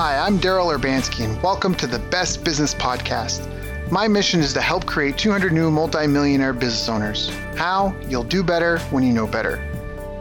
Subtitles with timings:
[0.00, 3.40] Hi, I'm Daryl Urbanski, and welcome to the Best Business Podcast.
[3.90, 7.30] My mission is to help create 200 new multimillionaire business owners.
[7.56, 7.92] How?
[8.08, 9.56] You'll do better when you know better.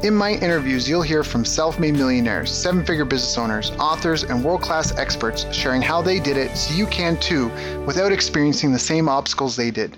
[0.01, 4.43] In my interviews, you'll hear from self made millionaires, seven figure business owners, authors, and
[4.43, 7.49] world class experts sharing how they did it so you can too
[7.85, 9.95] without experiencing the same obstacles they did.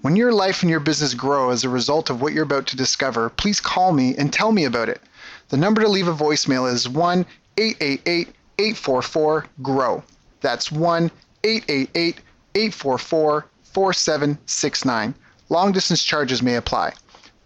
[0.00, 2.78] When your life and your business grow as a result of what you're about to
[2.78, 5.02] discover, please call me and tell me about it.
[5.50, 7.26] The number to leave a voicemail is 1
[7.58, 10.02] 888 844 GROW.
[10.40, 11.10] That's 1
[11.44, 12.20] 888
[12.54, 15.14] 844 4769.
[15.48, 16.92] Long distance charges may apply.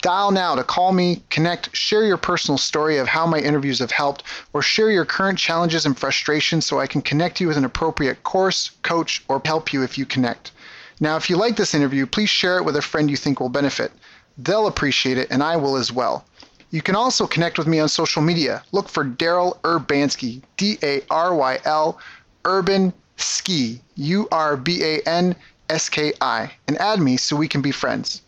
[0.03, 3.91] Dial now to call me, connect, share your personal story of how my interviews have
[3.91, 7.65] helped, or share your current challenges and frustrations so I can connect you with an
[7.65, 10.53] appropriate course, coach, or help you if you connect.
[11.01, 13.49] Now, if you like this interview, please share it with a friend you think will
[13.49, 13.91] benefit.
[14.39, 16.25] They'll appreciate it, and I will as well.
[16.71, 18.63] You can also connect with me on social media.
[18.73, 22.01] Look for Daryl Urbanski, D A R Y L,
[22.45, 25.37] Urban Ski, U R B A N
[25.71, 28.23] S K I, and add me so we can be friends.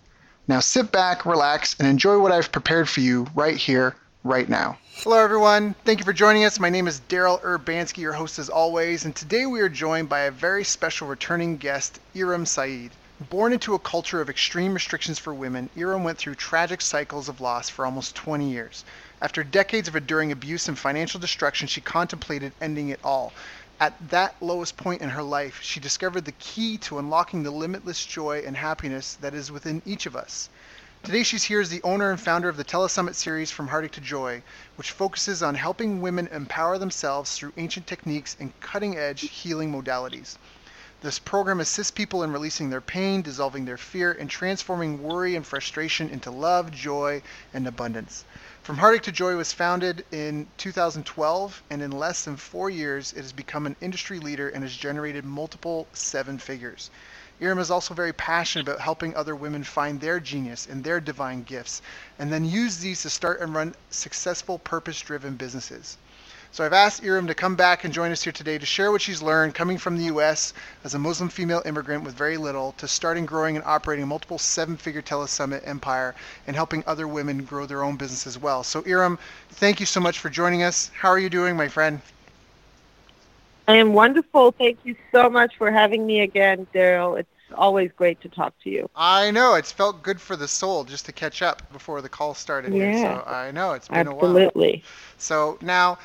[0.46, 4.78] Now sit back, relax, and enjoy what I've prepared for you right here, right now.
[5.02, 5.74] Hello, everyone.
[5.84, 6.58] Thank you for joining us.
[6.58, 10.20] My name is Daryl Urbanski, your host as always, and today we are joined by
[10.20, 12.90] a very special returning guest, Eram Saeed.
[13.20, 17.40] Born into a culture of extreme restrictions for women, Eram went through tragic cycles of
[17.40, 18.84] loss for almost 20 years.
[19.20, 23.32] After decades of enduring abuse and financial destruction, she contemplated ending it all.
[23.80, 28.06] At that lowest point in her life, she discovered the key to unlocking the limitless
[28.06, 30.48] joy and happiness that is within each of us.
[31.02, 34.00] Today, she's here as the owner and founder of the Telesummit series From Heartache to
[34.00, 34.44] Joy,
[34.76, 40.36] which focuses on helping women empower themselves through ancient techniques and cutting edge healing modalities.
[41.00, 45.46] This program assists people in releasing their pain, dissolving their fear, and transforming worry and
[45.46, 47.22] frustration into love, joy,
[47.54, 48.24] and abundance.
[48.64, 53.22] From Heartache to Joy was founded in 2012, and in less than four years, it
[53.22, 56.90] has become an industry leader and has generated multiple seven figures.
[57.38, 61.44] Eram is also very passionate about helping other women find their genius and their divine
[61.44, 61.80] gifts,
[62.18, 65.96] and then use these to start and run successful, purpose driven businesses.
[66.50, 69.02] So I've asked Eram to come back and join us here today to share what
[69.02, 70.54] she's learned coming from the U.S.
[70.82, 74.38] as a Muslim female immigrant with very little to starting, growing, and operating a multiple
[74.38, 76.14] seven-figure telesummit empire
[76.46, 78.64] and helping other women grow their own business as well.
[78.64, 79.18] So Eram,
[79.50, 80.90] thank you so much for joining us.
[80.98, 82.00] How are you doing, my friend?
[83.68, 84.52] I am wonderful.
[84.52, 87.20] Thank you so much for having me again, Daryl.
[87.20, 88.88] It's always great to talk to you.
[88.96, 92.34] I know it's felt good for the soul just to catch up before the call
[92.34, 92.72] started.
[92.72, 92.92] Yeah.
[92.92, 93.02] Here.
[93.02, 94.22] So I know it's been Absolutely.
[94.22, 94.36] a while.
[94.38, 94.84] Absolutely.
[95.18, 95.98] So now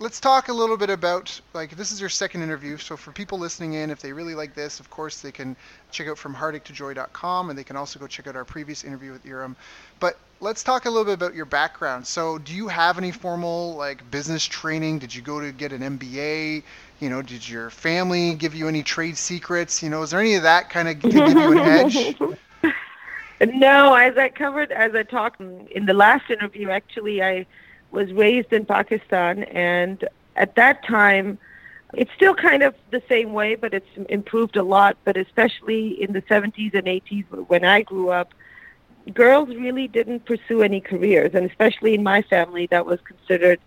[0.00, 3.38] let's talk a little bit about like this is your second interview so for people
[3.38, 5.54] listening in if they really like this of course they can
[5.90, 8.82] check out from heartache to joy.com and they can also go check out our previous
[8.82, 9.54] interview with Eram
[10.00, 12.06] but let's talk a little bit about your background.
[12.06, 14.98] So do you have any formal like business training?
[14.98, 16.62] Did you go to get an MBA
[17.00, 19.82] you know did your family give you any trade secrets?
[19.82, 22.16] You know is there any of that kind of give you an edge?
[23.54, 27.46] No as I covered as I talked in the last interview actually I
[27.90, 31.38] was raised in Pakistan, and at that time,
[31.94, 34.96] it's still kind of the same way, but it's improved a lot.
[35.04, 38.32] But especially in the 70s and 80s, when I grew up,
[39.12, 43.60] girls really didn't pursue any careers, and especially in my family, that was considered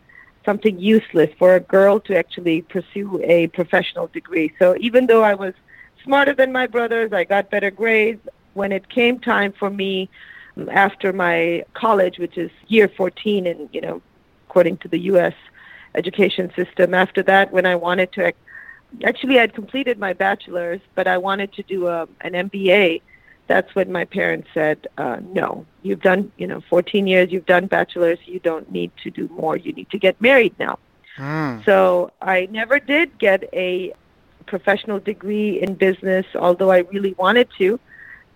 [0.46, 4.54] something useless for a girl to actually pursue a professional degree.
[4.60, 5.54] So even though I was
[6.04, 8.28] smarter than my brothers, I got better grades.
[8.54, 10.10] When it came time for me
[10.72, 14.02] after my college, which is year 14, and you know
[14.54, 15.34] according to the U.S.
[15.96, 16.94] education system.
[16.94, 18.32] After that, when I wanted to,
[19.04, 23.02] actually, I'd completed my bachelor's, but I wanted to do a, an MBA.
[23.48, 27.32] That's when my parents said, uh, "No, you've done, you know, 14 years.
[27.32, 28.20] You've done bachelor's.
[28.26, 29.58] You don't need to do more.
[29.58, 30.78] You need to get married now."
[31.18, 31.66] Mm.
[31.66, 33.94] So I never did get a
[34.46, 37.80] professional degree in business, although I really wanted to.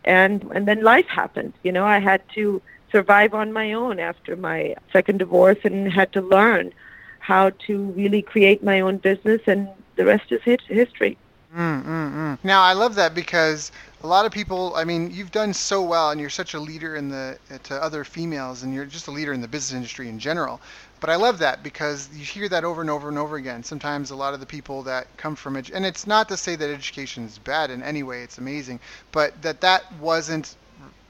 [0.03, 1.53] And and then life happened.
[1.61, 2.59] You know, I had to
[2.91, 6.73] survive on my own after my second divorce and had to learn
[7.19, 11.17] how to really create my own business and the rest is history.
[11.55, 12.37] Mm, mm, mm.
[12.43, 13.71] Now I love that because
[14.03, 14.73] a lot of people.
[14.75, 18.03] I mean, you've done so well, and you're such a leader in the to other
[18.03, 20.61] females, and you're just a leader in the business industry in general.
[20.99, 23.63] But I love that because you hear that over and over and over again.
[23.63, 26.55] Sometimes a lot of the people that come from it, and it's not to say
[26.55, 28.23] that education is bad in any way.
[28.23, 28.79] It's amazing,
[29.11, 30.55] but that that wasn't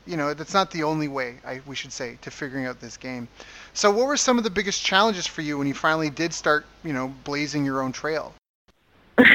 [0.07, 2.98] you know that's not the only way I, we should say to figuring out this
[2.98, 3.27] game
[3.74, 6.65] so what were some of the biggest challenges for you when you finally did start
[6.83, 8.33] you know blazing your own trail
[9.18, 9.25] so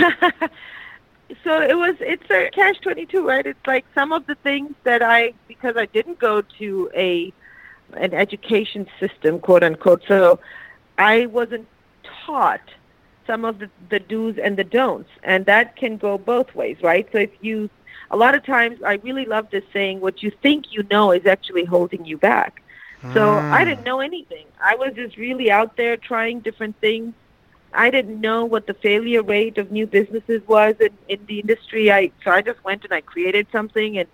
[1.60, 5.32] it was it's a catch 22 right it's like some of the things that i
[5.48, 7.32] because i didn't go to a
[7.94, 10.38] an education system quote unquote so
[10.98, 11.66] i wasn't
[12.24, 12.60] taught
[13.26, 15.10] some of the, the do's and the don'ts.
[15.22, 17.08] And that can go both ways, right?
[17.12, 17.70] So if you,
[18.12, 21.26] a lot of times, I really love this saying, what you think you know is
[21.26, 22.62] actually holding you back.
[23.14, 23.69] So I hmm.
[23.69, 24.47] didn't know anything.
[24.62, 27.14] I was just really out there trying different things.
[27.75, 31.91] I didn't know what the failure rate of new businesses was in, in the industry.
[31.91, 34.09] I so I just went and I created something and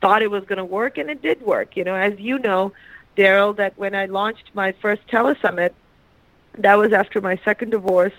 [0.00, 1.76] thought it was going to work, and it did work.
[1.76, 2.72] You know, as you know,
[3.16, 5.70] Daryl, that when I launched my first telesummit,
[6.58, 8.12] that was after my second divorce.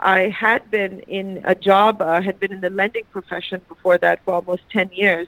[0.00, 4.24] I had been in a job, uh, had been in the lending profession before that
[4.24, 5.26] for almost 10 years.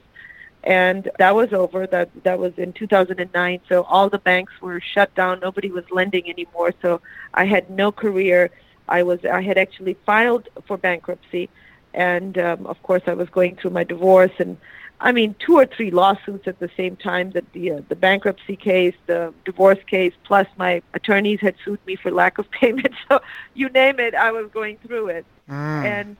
[0.63, 1.87] And that was over.
[1.87, 3.61] That that was in 2009.
[3.67, 5.39] So all the banks were shut down.
[5.39, 6.71] Nobody was lending anymore.
[6.83, 7.01] So
[7.33, 8.51] I had no career.
[8.87, 11.49] I was I had actually filed for bankruptcy,
[11.93, 14.57] and um, of course I was going through my divorce and
[15.03, 17.31] I mean, two or three lawsuits at the same time.
[17.31, 21.95] That the uh, the bankruptcy case, the divorce case, plus my attorneys had sued me
[21.95, 22.93] for lack of payment.
[23.09, 23.19] So
[23.55, 25.25] you name it, I was going through it.
[25.49, 25.83] Mm.
[25.85, 26.17] And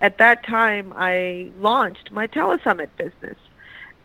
[0.00, 3.36] at that time, I launched my telesummit business,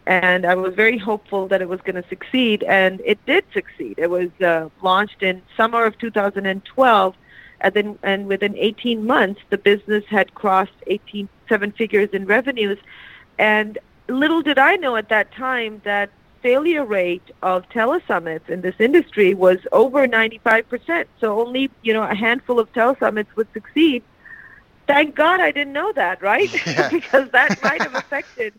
[0.05, 3.95] and I was very hopeful that it was going to succeed, and it did succeed.
[3.97, 7.15] It was uh, launched in summer of 2012.
[7.61, 12.79] And then, and within 18 months, the business had crossed 18 seven figures in revenues,
[13.37, 13.77] and
[14.07, 16.09] little did I know at that time that
[16.41, 21.05] failure rate of telesummits in this industry was over 95%.
[21.19, 24.03] So only, you know, a handful of telesummits would succeed.
[24.87, 26.49] Thank God I didn't know that, right?
[26.65, 26.89] Yeah.
[26.91, 28.53] because that might have affected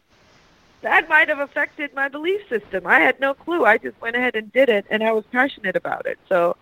[0.83, 2.89] that might have affected my belief system.
[2.89, 3.65] I had no clue.
[3.65, 6.19] I just went ahead and did it and I was passionate about it.
[6.29, 6.57] So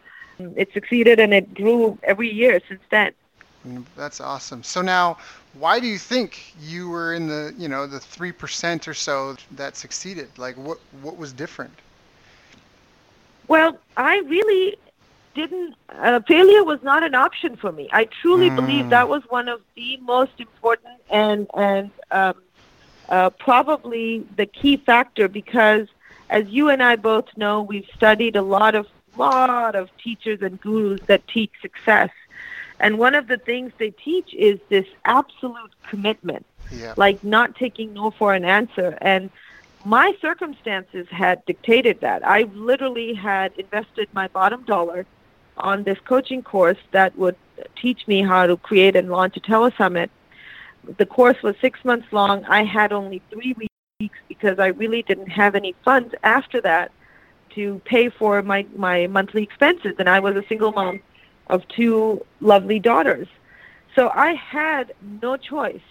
[0.56, 3.12] it succeeded and it grew every year since then.
[3.66, 4.62] Mm, That's awesome.
[4.62, 5.16] So now,
[5.52, 9.36] why do you think you were in the, you know, the three percent or so
[9.50, 10.38] that succeeded?
[10.38, 11.80] Like, what what was different?
[13.48, 14.76] Well, I really
[15.34, 15.74] didn't.
[15.88, 17.88] Uh, failure was not an option for me.
[17.92, 18.54] I truly Mm.
[18.54, 22.34] believe that was one of the most important and and um,
[23.08, 25.88] uh, probably the key factor because,
[26.30, 30.60] as you and I both know, we've studied a lot of lot of teachers and
[30.60, 32.10] gurus that teach success,
[32.78, 36.94] and one of the things they teach is this absolute commitment Yeah.
[36.96, 38.96] like not taking no for an answer.
[39.00, 39.30] And
[39.84, 42.26] my circumstances had dictated that.
[42.26, 45.04] I literally had invested my bottom dollar
[45.56, 47.36] on this coaching course that would
[47.76, 50.08] teach me how to create and launch a telesummit.
[50.96, 52.44] The course was six months long.
[52.46, 53.54] I had only three
[53.98, 56.92] weeks because I really didn't have any funds after that
[57.54, 59.94] to pay for my, my monthly expenses.
[59.98, 61.00] And I was a single mom
[61.48, 63.28] of two lovely daughters.
[63.94, 65.82] So I had no choice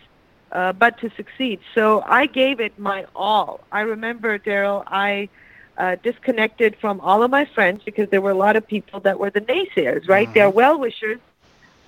[0.52, 1.60] uh, but to succeed.
[1.76, 3.66] So I gave it my all.
[3.72, 5.30] I remember, Daryl, I
[5.78, 9.20] uh, disconnected from all of my friends because there were a lot of people that
[9.20, 10.30] were the naysayers, right?
[10.34, 11.20] They're well wishers,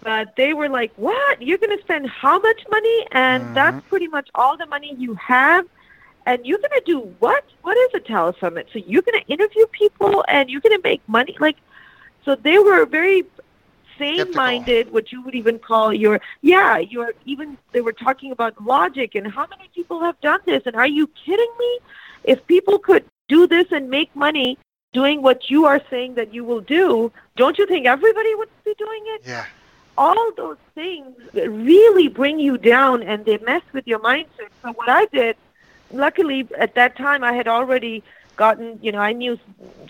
[0.02, 1.42] but they were like, "What?
[1.42, 3.08] You're going to spend how much money?
[3.12, 3.54] And Mhm.
[3.54, 5.66] that's pretty much all the money you have."
[6.26, 7.44] And you're going to do what?
[7.62, 8.66] What is a telesummit?
[8.74, 11.36] So you're going to interview people and you're going to make money?
[11.40, 11.58] Like,
[12.26, 13.26] so they were very
[13.98, 19.14] sane-minded, what you would even call your yeah, your even they were talking about logic
[19.16, 21.80] and how many people have done this and are you kidding me?
[22.24, 24.58] If people could do this and make money
[24.94, 28.74] doing what you are saying that you will do, don't you think everybody would be
[28.78, 29.22] doing it?
[29.26, 29.46] Yeah.
[29.98, 34.50] all those things really bring you down and they mess with your mindset.
[34.62, 35.36] So what I did,
[35.93, 38.03] luckily at that time I had already
[38.36, 39.38] gotten, you know, I knew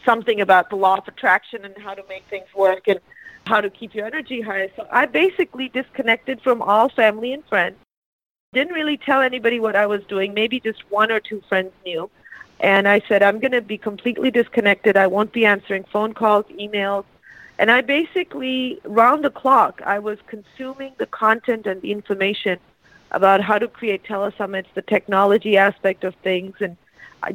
[0.04, 3.00] something about the law of attraction and how to make things work and
[3.46, 4.72] how to keep your energy high.
[4.76, 7.78] So I basically disconnected from all family and friends.
[8.54, 10.34] Didn't really tell anybody what I was doing.
[10.34, 12.10] Maybe just one or two friends knew.
[12.60, 14.96] And I said, I'm going to be completely disconnected.
[14.96, 17.06] I won't be answering phone calls, emails,
[17.62, 22.58] and I basically, round the clock, I was consuming the content and the information
[23.12, 26.78] about how to create telesummits, the technology aspect of things, and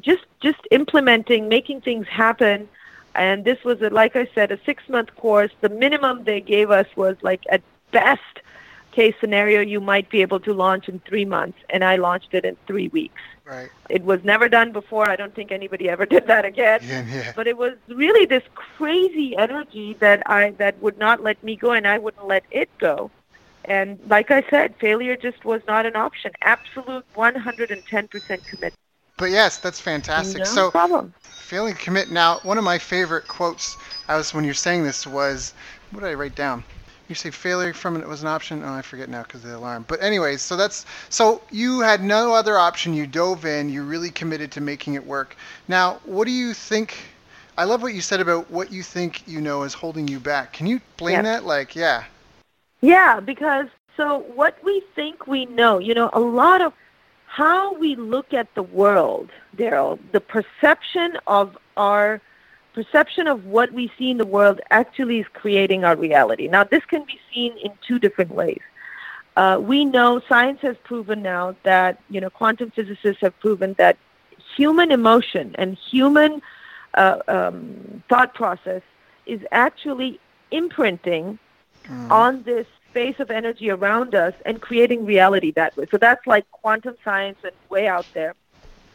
[0.00, 2.68] just just implementing, making things happen.
[3.14, 5.50] And this was, a, like I said, a six-month course.
[5.62, 8.20] The minimum they gave us was like at best
[8.92, 12.44] case scenario, you might be able to launch in three months, and I launched it
[12.46, 13.20] in three weeks.
[13.44, 13.68] Right.
[13.90, 15.08] It was never done before.
[15.08, 17.04] I don't think anybody ever did that again Yeah.
[17.06, 17.32] Yeah.
[17.36, 21.70] but it was really this crazy energy that I that would not let me go
[21.72, 23.10] and I wouldn't let it go.
[23.66, 26.32] And like I said, failure just was not an option.
[26.42, 28.74] Absolute 110% commitment.
[29.18, 30.42] But yes, that's fantastic.
[30.44, 31.14] No so problem.
[31.20, 32.10] failing to commit.
[32.10, 33.76] Now, one of my favorite quotes
[34.08, 35.54] I was when you're saying this was,
[35.90, 36.64] what did I write down?
[37.08, 38.62] You say failure from it was an option.
[38.64, 39.84] Oh, I forget now because of the alarm.
[39.88, 42.94] But anyways, so that's so you had no other option.
[42.94, 43.68] You dove in.
[43.70, 45.36] You really committed to making it work.
[45.68, 46.96] Now, what do you think?
[47.56, 50.52] I love what you said about what you think you know is holding you back.
[50.52, 51.22] Can you explain Yeah.
[51.22, 51.44] that?
[51.44, 52.04] Like, yeah,
[52.80, 53.66] Yeah, because
[53.96, 56.72] so what we think we know, you know, a lot of
[57.26, 62.20] how we look at the world, Daryl, the perception of our
[62.74, 66.46] perception of what we see in the world actually is creating our reality.
[66.46, 68.60] Now, this can be seen in two different ways.
[69.36, 73.96] Uh, we know science has proven now that, you know, quantum physicists have proven that
[74.56, 76.40] human emotion and human
[76.94, 78.82] uh, um, thought process
[79.26, 81.38] is actually imprinting
[81.88, 82.10] mm.
[82.10, 85.86] on this space of energy around us and creating reality that way.
[85.90, 88.34] So that's like quantum science and way out there.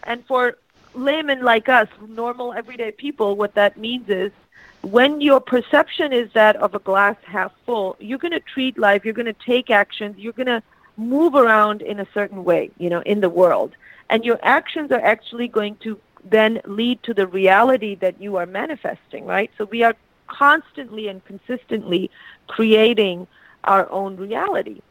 [0.04, 0.58] And for
[0.96, 4.32] laymen like us, normal everyday people, what that means is
[4.82, 9.06] when your perception is that of a glass half full, you're going to treat life,
[9.06, 10.64] you're going to take actions, you're going to
[10.98, 13.74] move around in a certain way, you know, in the world.
[14.10, 18.46] And your actions are actually going to then lead to the reality that you are
[18.46, 19.52] manifesting, right?
[19.58, 19.96] So we are
[20.32, 22.10] constantly and consistently
[22.48, 23.28] creating
[23.66, 24.82] our own reality.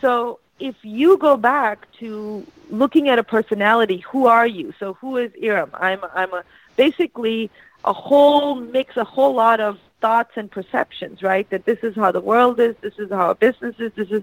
[0.00, 4.72] So if you go back to looking at a personality, who are you?
[4.78, 5.70] So who is Eram?
[5.74, 6.44] I'm I'm a
[6.76, 7.50] basically
[7.84, 11.48] a whole mix, a whole lot of thoughts and perceptions, right?
[11.50, 14.22] That this is how the world is, this is how our business is, this is,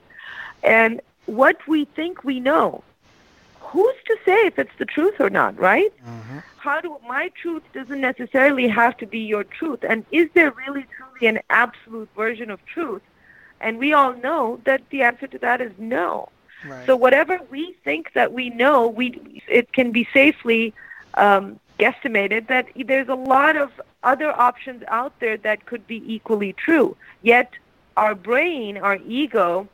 [0.63, 2.83] and what we think we know.
[3.71, 5.93] Who's to say if it's the truth or not, right?
[6.05, 6.39] Mm-hmm.
[6.57, 10.85] How do my truth doesn't necessarily have to be your truth, and is there really
[10.95, 13.01] truly an absolute version of truth?
[13.61, 16.29] And we all know that the answer to that is no.
[16.65, 16.85] Right.
[16.85, 20.73] So whatever we think that we know, we it can be safely
[21.13, 23.71] um, guesstimated that there's a lot of
[24.03, 26.95] other options out there that could be equally true.
[27.21, 27.51] Yet
[27.97, 29.67] our brain, our ego,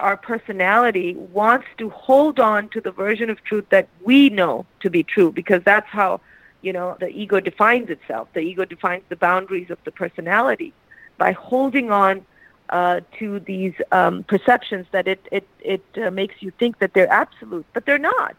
[0.00, 4.90] our personality wants to hold on to the version of truth that we know to
[4.90, 6.20] be true because that's how,
[6.62, 8.28] you know, the ego defines itself.
[8.32, 10.72] The ego defines the boundaries of the personality
[11.18, 12.24] by holding on
[12.70, 17.12] uh, to these um, perceptions that it it it uh, makes you think that they're
[17.12, 18.36] absolute, but they're not.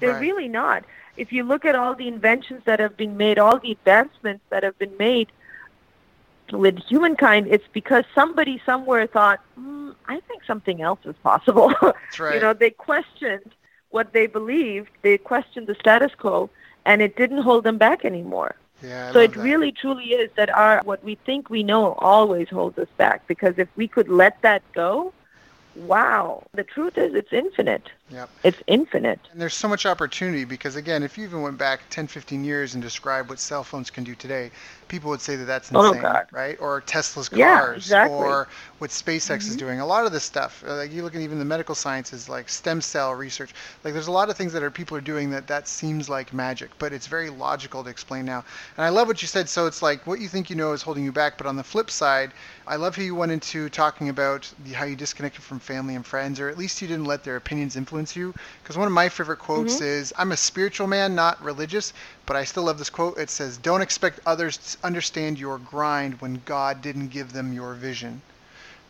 [0.00, 0.20] They're right.
[0.20, 0.84] really not.
[1.16, 4.62] If you look at all the inventions that have been made, all the advancements that
[4.62, 5.28] have been made
[6.52, 11.72] with humankind, it's because somebody somewhere thought, mm, I think something else is possible.
[11.82, 12.34] That's right.
[12.34, 13.52] you know, they questioned
[13.90, 16.50] what they believed, they questioned the status quo,
[16.84, 18.56] and it didn't hold them back anymore.
[18.82, 19.40] Yeah, so it that.
[19.40, 23.54] really truly is that our what we think we know always holds us back because
[23.58, 25.14] if we could let that go,
[25.76, 27.90] wow, the truth is it's infinite.
[28.10, 28.30] Yep.
[28.44, 29.18] It's infinite.
[29.32, 32.74] And there's so much opportunity because, again, if you even went back 10, 15 years
[32.74, 34.52] and described what cell phones can do today,
[34.86, 36.56] people would say that that's oh, insane, oh, right?
[36.60, 38.16] Or Tesla's cars, yeah, exactly.
[38.16, 38.46] or
[38.78, 39.50] what SpaceX mm-hmm.
[39.50, 39.80] is doing.
[39.80, 42.80] A lot of this stuff, like you look at even the medical sciences, like stem
[42.80, 43.52] cell research.
[43.82, 46.32] Like there's a lot of things that are people are doing that that seems like
[46.32, 48.44] magic, but it's very logical to explain now.
[48.76, 49.48] And I love what you said.
[49.48, 51.64] So it's like what you think you know is holding you back, but on the
[51.64, 52.32] flip side,
[52.68, 56.06] I love how you went into talking about the, how you disconnected from family and
[56.06, 58.34] friends, or at least you didn't let their opinions influence influence you.
[58.62, 59.84] Because one of my favorite quotes mm-hmm.
[59.84, 61.92] is I'm a spiritual man, not religious,
[62.26, 63.18] but I still love this quote.
[63.18, 67.74] It says, Don't expect others to understand your grind when God didn't give them your
[67.74, 68.20] vision.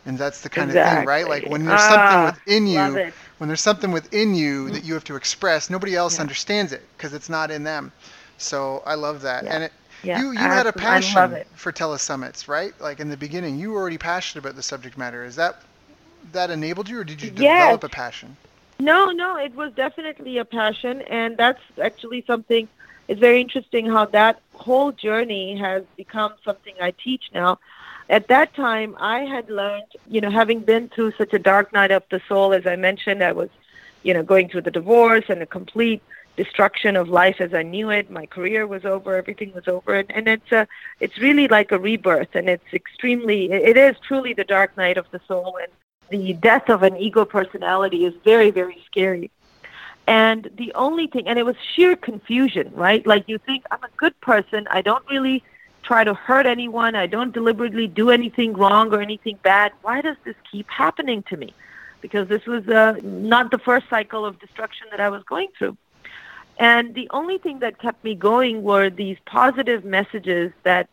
[0.04, 0.92] And that's the kind exactly.
[0.92, 1.28] of thing, right?
[1.28, 4.74] Like when there's ah, something within you, when there's something within you mm-hmm.
[4.74, 6.22] that you have to express, nobody else yeah.
[6.22, 7.92] understands it because it's not in them.
[8.38, 9.44] So I love that.
[9.44, 9.54] Yeah.
[9.54, 9.72] And it,
[10.02, 12.72] yeah, you you had a passion for telesummits, right?
[12.80, 15.24] Like in the beginning, you were already passionate about the subject matter.
[15.24, 15.62] Is that
[16.32, 17.62] that enabled you, or did you yes.
[17.64, 18.36] develop a passion?
[18.78, 22.68] No, no, it was definitely a passion, and that's actually something.
[23.08, 27.58] It's very interesting how that whole journey has become something I teach now.
[28.10, 31.90] At that time, I had learned, you know, having been through such a dark night
[31.90, 33.48] of the soul, as I mentioned, I was,
[34.02, 36.02] you know, going through the divorce and a complete
[36.36, 38.10] destruction of life as I knew it.
[38.10, 40.68] My career was over, everything was over, and, and it's a,
[41.00, 45.10] it's really like a rebirth, and it's extremely, it is truly the dark night of
[45.10, 45.72] the soul, and
[46.10, 49.30] the death of an ego personality is very, very scary.
[50.06, 53.04] And the only thing, and it was sheer confusion, right?
[53.06, 54.68] Like you think, I'm a good person.
[54.70, 55.42] I don't really
[55.82, 56.94] try to hurt anyone.
[56.94, 59.72] I don't deliberately do anything wrong or anything bad.
[59.82, 61.54] Why does this keep happening to me?
[62.00, 65.76] Because this was uh, not the first cycle of destruction that I was going through.
[66.58, 70.88] And the only thing that kept me going were these positive messages that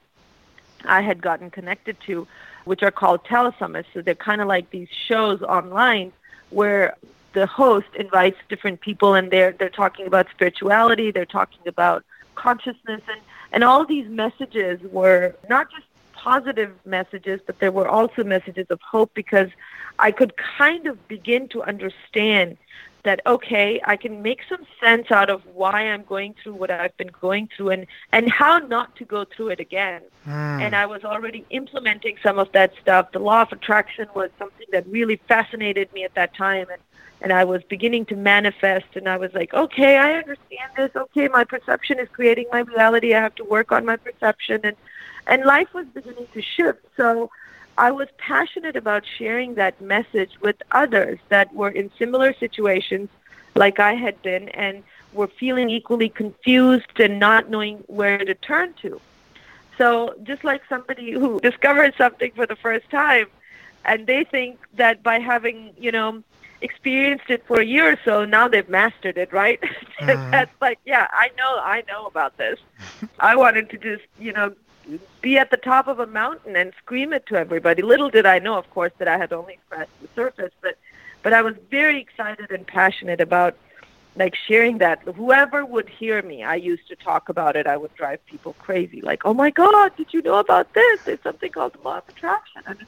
[0.86, 2.28] I had gotten connected to
[2.66, 3.86] which are called telesummits.
[3.94, 6.12] So they're kind of like these shows online
[6.50, 6.96] where
[7.34, 12.04] the host invites different people and they're they're talking about spirituality, they're talking about
[12.36, 15.86] consciousness and and all these messages were not just
[16.24, 19.50] positive messages, but there were also messages of hope because
[20.00, 22.58] I could kind of begin to understand
[23.04, 26.96] that okay, I can make some sense out of why I'm going through what I've
[26.96, 30.02] been going through and and how not to go through it again.
[30.26, 30.62] Mm.
[30.62, 33.12] And I was already implementing some of that stuff.
[33.12, 36.82] The law of attraction was something that really fascinated me at that time and
[37.22, 40.92] and I was beginning to manifest and I was like, okay, I understand this.
[40.96, 43.14] Okay, my perception is creating my reality.
[43.14, 44.76] I have to work on my perception and
[45.28, 46.86] and life was beginning to shift.
[46.98, 47.30] So
[47.78, 53.10] I was passionate about sharing that message with others that were in similar situations
[53.56, 58.74] like I had been and were feeling equally confused and not knowing where to turn
[58.82, 59.00] to.
[59.78, 63.28] So just like somebody who discovered something for the first time
[63.86, 66.24] and they think that by having, you know,
[66.62, 69.60] experienced it for a year or so, now they've mastered it, right?
[70.04, 70.32] Mm-hmm.
[70.32, 72.60] That's like, yeah, I know, I know about this.
[73.20, 74.54] I wanted to just, you know,
[75.22, 77.82] be at the top of a mountain and scream it to everybody.
[77.82, 80.78] Little did I know, of course, that I had only scratched the surface, but
[81.22, 83.56] but I was very excited and passionate about
[84.16, 85.02] like sharing that.
[85.16, 87.66] Whoever would hear me, I used to talk about it.
[87.66, 89.02] I would drive people crazy.
[89.02, 91.02] Like, oh my God, did you know about this?
[91.04, 92.86] There's something called the law of attraction, and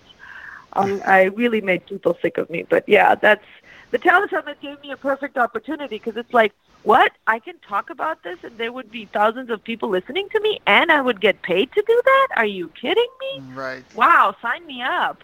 [0.73, 2.65] um, I really made people sick of me.
[2.67, 3.45] But yeah, that's
[3.91, 7.11] the telesummit gave me a perfect opportunity because it's like what?
[7.25, 10.59] I can talk about this and there would be thousands of people listening to me
[10.67, 12.27] and I would get paid to do that?
[12.37, 13.41] Are you kidding me?
[13.53, 13.83] Right.
[13.95, 15.23] Wow, sign me up.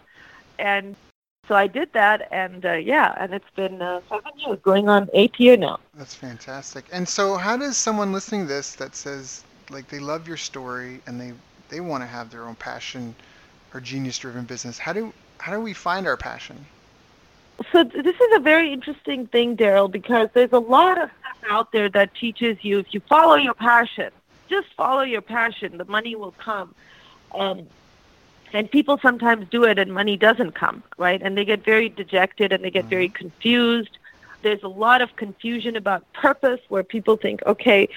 [0.58, 0.96] And
[1.46, 5.08] so I did that and uh, yeah, and it's been uh, seven years, going on
[5.12, 5.78] eight year now.
[5.94, 6.84] That's fantastic.
[6.92, 11.00] And so how does someone listening to this that says like they love your story
[11.06, 11.32] and they,
[11.68, 13.14] they want to have their own passion
[13.72, 16.64] or genius driven business, how do how do we find our passion?
[17.70, 21.72] So this is a very interesting thing, Daryl, because there's a lot of stuff out
[21.72, 24.10] there that teaches you if you follow your passion,
[24.48, 26.74] just follow your passion, the money will come.
[27.34, 27.66] Um,
[28.52, 31.20] and people sometimes do it and money doesn't come, right?
[31.22, 33.16] And they get very dejected and they get very mm-hmm.
[33.16, 33.98] confused.
[34.42, 37.88] There's a lot of confusion about purpose where people think, okay,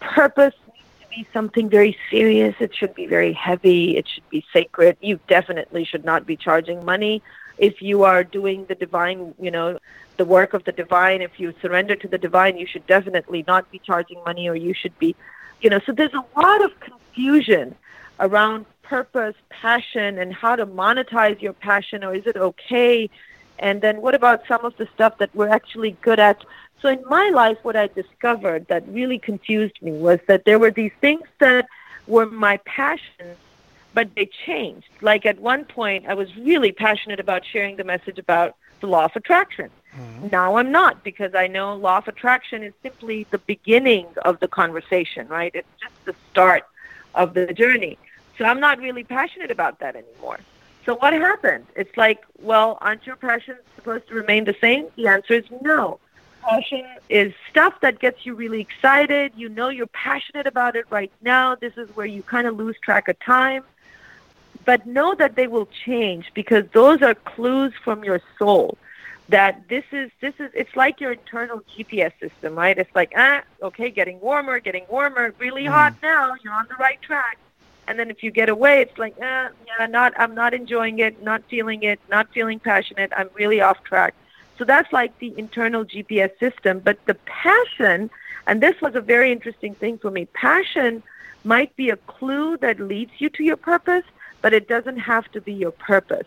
[0.00, 2.54] purpose needs to be something very serious.
[2.60, 3.96] It should be very heavy.
[3.96, 4.96] It should be sacred.
[5.00, 7.22] You definitely should not be charging money
[7.58, 9.78] if you are doing the divine, you know,
[10.16, 13.70] the work of the divine, if you surrender to the divine, you should definitely not
[13.70, 15.14] be charging money or you should be,
[15.60, 17.74] you know, so there's a lot of confusion
[18.20, 23.10] around purpose, passion, and how to monetize your passion or is it okay?
[23.58, 26.44] And then what about some of the stuff that we're actually good at?
[26.80, 30.70] So in my life, what I discovered that really confused me was that there were
[30.70, 31.66] these things that
[32.06, 33.38] were my passions
[33.94, 34.88] but they changed.
[35.00, 39.04] Like at one point, I was really passionate about sharing the message about the law
[39.04, 39.70] of attraction.
[39.96, 40.28] Mm-hmm.
[40.32, 44.48] Now I'm not because I know law of attraction is simply the beginning of the
[44.48, 45.52] conversation, right?
[45.54, 46.64] It's just the start
[47.14, 47.96] of the journey.
[48.36, 50.40] So I'm not really passionate about that anymore.
[50.84, 51.66] So what happened?
[51.76, 54.88] It's like, well, aren't your passions supposed to remain the same?
[54.96, 56.00] The answer is no.
[56.42, 59.32] Passion is stuff that gets you really excited.
[59.34, 61.54] You know you're passionate about it right now.
[61.54, 63.62] This is where you kind of lose track of time
[64.64, 68.76] but know that they will change because those are clues from your soul
[69.28, 72.76] that this is this is it's like your internal GPS system, right?
[72.76, 75.70] It's like ah, okay, getting warmer, getting warmer, really mm.
[75.70, 76.34] hot now.
[76.42, 77.38] You're on the right track.
[77.86, 81.22] And then if you get away, it's like ah, yeah, not I'm not enjoying it,
[81.22, 83.12] not feeling it, not feeling passionate.
[83.16, 84.14] I'm really off track.
[84.58, 86.78] So that's like the internal GPS system.
[86.78, 88.10] But the passion,
[88.46, 90.26] and this was a very interesting thing for me.
[90.26, 91.02] Passion
[91.44, 94.04] might be a clue that leads you to your purpose,
[94.44, 96.26] but it doesn't have to be your purpose.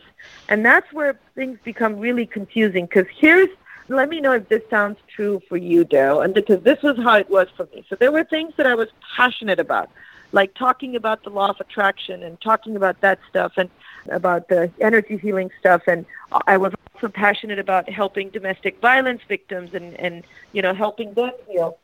[0.49, 3.49] And that's where things become really confusing because here's,
[3.89, 7.17] let me know if this sounds true for you, Daryl, and because this was how
[7.17, 7.85] it was for me.
[7.87, 9.91] So there were things that I was passionate about,
[10.31, 13.69] like talking about the law of attraction and talking about that stuff and
[14.09, 15.83] about the energy healing stuff.
[15.85, 16.03] And
[16.47, 21.33] I was also passionate about helping domestic violence victims and, and you know, helping them
[21.47, 21.77] heal.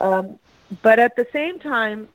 [0.00, 0.40] Um,
[0.82, 2.08] but at the same time,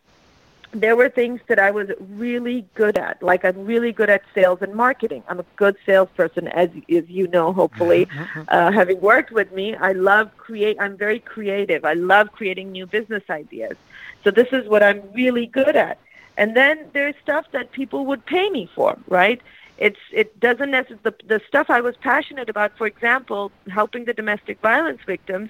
[0.74, 3.22] there were things that I was really good at.
[3.22, 5.24] Like I'm really good at sales and marketing.
[5.28, 8.08] I'm a good salesperson, as as you know, hopefully,
[8.48, 9.76] uh, having worked with me.
[9.76, 10.78] I love create.
[10.80, 11.86] I'm very creative.
[11.86, 13.78] I love creating new business ideas.
[14.24, 15.98] So this is what I'm really good at.
[16.38, 19.40] And then there's stuff that people would pay me for, right?
[19.78, 22.78] It's it doesn't necessarily the the stuff I was passionate about.
[22.78, 25.50] For example, helping the domestic violence victims.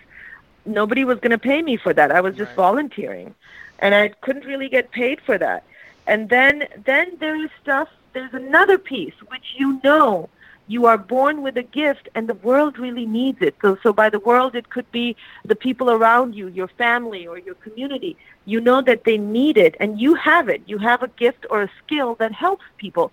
[0.66, 2.10] Nobody was going to pay me for that.
[2.10, 2.56] I was just right.
[2.56, 3.36] volunteering
[3.80, 5.64] and I couldn't really get paid for that.
[6.08, 7.90] And then then there is stuff.
[8.14, 10.30] There's another piece which you know
[10.68, 13.56] you are born with a gift and the world really needs it.
[13.62, 17.38] So, so by the world, it could be the people around you, your family or
[17.38, 18.16] your community.
[18.46, 20.62] You know that they need it and you have it.
[20.66, 23.12] You have a gift or a skill that helps people.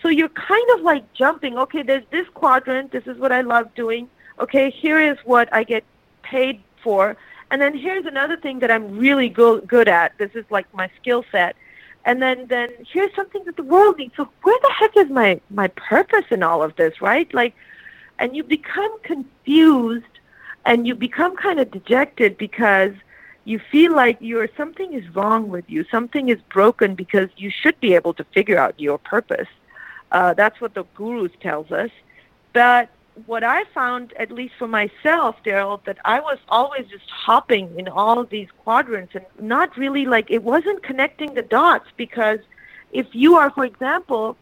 [0.00, 2.90] So you're kind of like jumping, okay, there's this quadrant.
[2.90, 4.08] This is what I love doing.
[4.40, 5.84] Okay, here is what I get
[6.22, 7.16] paid for.
[7.52, 10.16] And then here's another thing that I'm really go- good at.
[10.16, 11.54] This is like my skill set.
[12.06, 14.16] And then then here's something that the world needs.
[14.16, 17.32] So where the heck is my my purpose in all of this right?
[17.34, 17.54] Like
[18.18, 20.14] and you become confused
[20.64, 22.94] and you become kind of dejected because
[23.44, 25.84] you feel like you're something is wrong with you.
[25.90, 29.48] Something is broken because you should be able to figure out your purpose.
[30.10, 31.90] Uh, that's what the gurus tells us.
[32.54, 32.88] But
[33.26, 37.88] what I found, at least for myself, Daryl, that I was always just hopping in
[37.88, 42.40] all of these quadrants and not really like it wasn't connecting the dots because
[42.90, 44.36] if you are, for example,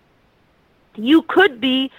[0.96, 1.90] you could be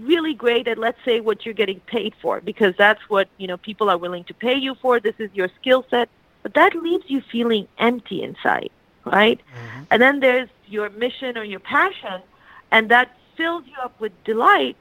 [0.00, 3.56] really great at let's say what you're getting paid for because that's what you know
[3.56, 5.00] people are willing to pay you for.
[5.00, 6.08] This is your skill set.
[6.42, 8.70] But that leaves you feeling empty inside
[9.10, 9.40] right?
[9.40, 9.82] Mm-hmm.
[9.90, 12.20] and then there's your mission or your passion
[12.70, 14.76] and that fills you up with delight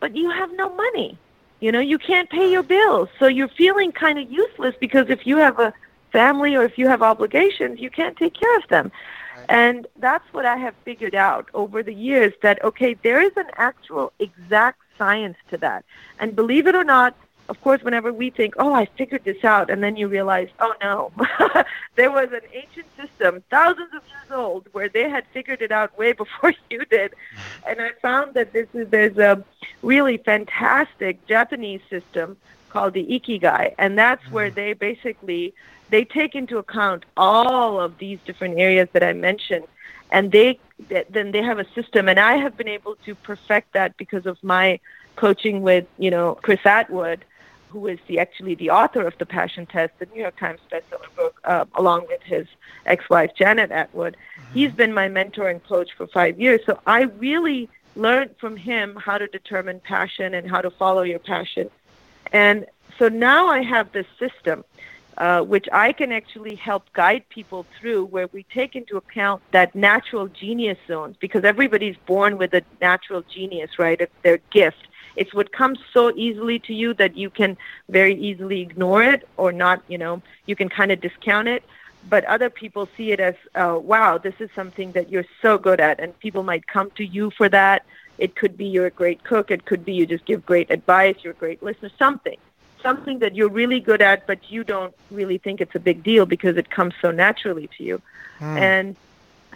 [0.00, 1.18] but you have no money.
[1.60, 3.08] You know, you can't pay your bills.
[3.18, 5.72] So you're feeling kind of useless because if you have a
[6.10, 8.90] family or if you have obligations, you can't take care of them.
[9.48, 13.46] And that's what I have figured out over the years that, okay, there is an
[13.56, 15.84] actual exact science to that.
[16.18, 17.16] And believe it or not,
[17.50, 20.72] of course, whenever we think, oh, I figured this out, and then you realize, oh
[20.80, 21.12] no,
[21.96, 25.98] there was an ancient system, thousands of years old, where they had figured it out
[25.98, 27.12] way before you did.
[27.66, 29.42] And I found that this is there's a
[29.82, 32.36] really fantastic Japanese system
[32.68, 34.54] called the Ikigai, and that's where mm-hmm.
[34.54, 35.52] they basically
[35.90, 39.64] they take into account all of these different areas that I mentioned,
[40.12, 40.60] and they
[41.10, 44.42] then they have a system, and I have been able to perfect that because of
[44.44, 44.78] my
[45.16, 47.22] coaching with you know Chris Attwood
[47.70, 51.14] who is the actually the author of the Passion Test, the New York Times bestseller
[51.16, 52.46] book, uh, along with his
[52.86, 54.14] ex-wife Janet Attwood.
[54.14, 54.54] Mm-hmm.
[54.54, 58.96] He's been my mentor and coach for five years, so I really learned from him
[58.96, 61.70] how to determine passion and how to follow your passion.
[62.32, 62.66] And
[62.98, 64.64] so now I have this system
[65.20, 69.74] uh, which I can actually help guide people through where we take into account that
[69.74, 74.00] natural genius zones because everybody's born with a natural genius, right?
[74.00, 74.88] It's their gift.
[75.20, 77.58] It's what comes so easily to you that you can
[77.90, 81.62] very easily ignore it or not, you know, you can kind of discount it.
[82.08, 85.78] But other people see it as, uh, wow, this is something that you're so good
[85.78, 86.00] at.
[86.00, 87.84] And people might come to you for that.
[88.16, 89.50] It could be you're a great cook.
[89.50, 91.16] It could be you just give great advice.
[91.22, 91.90] You're a great listener.
[91.98, 92.38] Something.
[92.82, 96.24] Something that you're really good at, but you don't really think it's a big deal
[96.24, 98.00] because it comes so naturally to you.
[98.38, 98.56] Mm.
[98.56, 98.96] And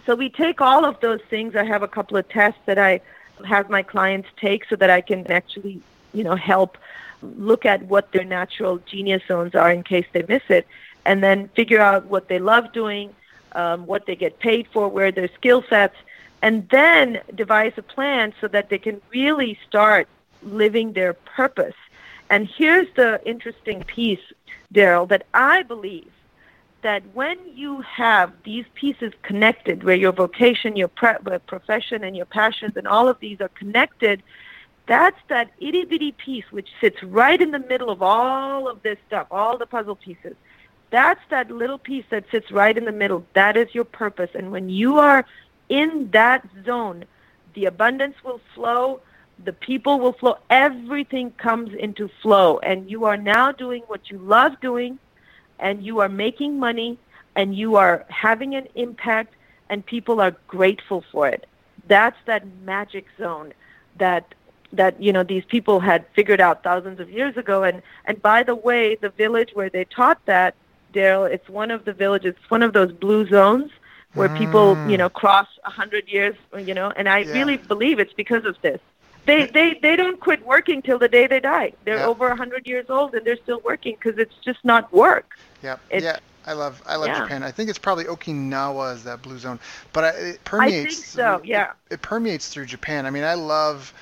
[0.05, 1.55] so we take all of those things.
[1.55, 3.01] I have a couple of tests that I
[3.43, 5.81] have my clients take so that I can actually,
[6.13, 6.77] you know, help
[7.21, 10.67] look at what their natural genius zones are in case they miss it,
[11.05, 13.13] and then figure out what they love doing,
[13.53, 15.95] um, what they get paid for, where their skill sets,
[16.41, 20.07] and then devise a plan so that they can really start
[20.43, 21.75] living their purpose.
[22.29, 24.19] And here's the interesting piece,
[24.73, 26.11] Daryl, that I believe
[26.85, 32.15] that when you have these pieces connected, where your vocation, your pre- uh, profession, and
[32.15, 34.21] your passions, and all of these are connected,
[34.85, 38.99] that's that itty bitty piece which sits right in the middle of all of this
[39.07, 40.35] stuff, all the puzzle pieces.
[40.91, 43.25] That's that little piece that sits right in the middle.
[43.33, 44.29] That is your purpose.
[44.35, 45.25] And when you are
[45.69, 47.05] in that zone,
[47.55, 49.01] the abundance will flow,
[49.43, 52.59] the people will flow, everything comes into flow.
[52.59, 54.99] And you are now doing what you love doing
[55.59, 56.97] and you are making money
[57.35, 59.33] and you are having an impact
[59.69, 61.45] and people are grateful for it.
[61.87, 63.53] That's that magic zone
[63.97, 64.33] that
[64.73, 68.43] that you know these people had figured out thousands of years ago and and by
[68.43, 70.55] the way the village where they taught that
[70.93, 73.71] Daryl it's one of the villages it's one of those blue zones
[74.15, 74.37] where mm.
[74.37, 77.33] people you know cross a hundred years you know and I yeah.
[77.33, 78.81] really believe it's because of this
[79.25, 81.73] they they they don't quit working till the day they die.
[81.83, 82.07] They're yep.
[82.07, 85.37] over a hundred years old and they're still working because it's just not work.
[85.63, 86.17] Yeah, yeah.
[86.47, 87.21] I love I love yeah.
[87.21, 87.43] Japan.
[87.43, 89.59] I think it's probably Okinawa is that blue zone,
[89.93, 90.75] but it permeates.
[90.75, 91.41] I think so.
[91.43, 91.71] Yeah.
[91.89, 93.05] It, it permeates through Japan.
[93.05, 93.93] I mean, I love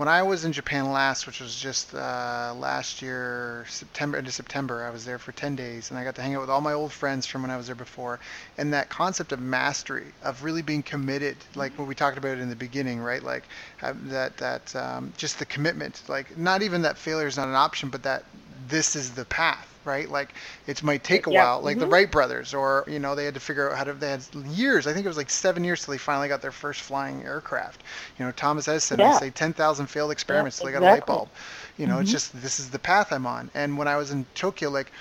[0.00, 4.82] when I was in Japan last, which was just uh, last year, September into September,
[4.82, 6.72] I was there for 10 days and I got to hang out with all my
[6.72, 8.18] old friends from when I was there before.
[8.56, 12.48] And that concept of mastery, of really being committed, like what we talked about in
[12.48, 13.22] the beginning, right?
[13.22, 13.44] Like
[13.82, 17.90] that, that um, just the commitment, like not even that failure is not an option,
[17.90, 18.24] but that
[18.68, 20.34] this is the path right like
[20.66, 21.42] it might take a Yeah.
[21.42, 21.92] while like the Mhm.
[21.92, 24.86] wright brothers or you know they had to figure out how to they had years
[24.86, 27.82] i think it was like seven years till they finally got their first flying aircraft
[28.18, 29.12] you know thomas edison Yeah.
[29.12, 31.30] they say 10000 failed experiments till they got a light bulb
[31.76, 32.12] you know it's Mhm.
[32.12, 34.92] just this is the path i'm on and when i was in tokyo like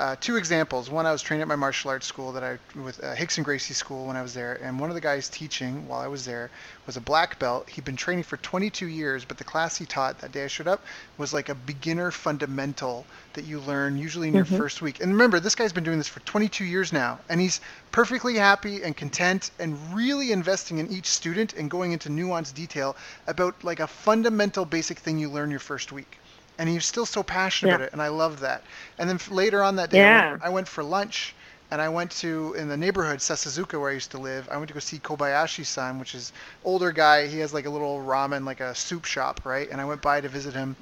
[0.00, 0.88] uh, two examples.
[0.88, 3.44] One, I was trained at my martial arts school that I with uh, Hicks and
[3.44, 6.24] Gracie School when I was there, and one of the guys teaching while I was
[6.24, 6.50] there
[6.86, 7.68] was a black belt.
[7.68, 10.68] He'd been training for 22 years, but the class he taught that day I showed
[10.68, 10.82] up
[11.18, 14.56] was like a beginner fundamental that you learn usually in your Mhm.
[14.56, 15.00] first week.
[15.00, 17.60] And remember, this guy's been doing this for 22 years now, and he's
[17.92, 22.96] perfectly happy and content and really investing in each student and going into nuanced detail
[23.26, 26.16] about like a fundamental basic thing you learn your first week
[26.60, 27.80] and he was still so passionate Yeah.
[27.80, 28.66] about it and i love that.
[28.98, 31.36] And then later on that day I, went, I went for lunch
[31.72, 34.68] and i went to in the neighborhood Sasazuka where i used to live i went
[34.68, 36.32] to go see kobayashi-san which is
[36.64, 37.28] older guy.
[37.28, 39.68] He has like a little ramen like a soup shop right?
[39.70, 40.76] And i went by to visit him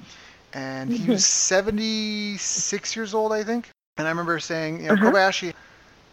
[0.53, 3.69] and he was 76 years old i think.
[3.97, 5.13] And i remember saying you know Uh-huh.
[5.13, 5.53] kobayashi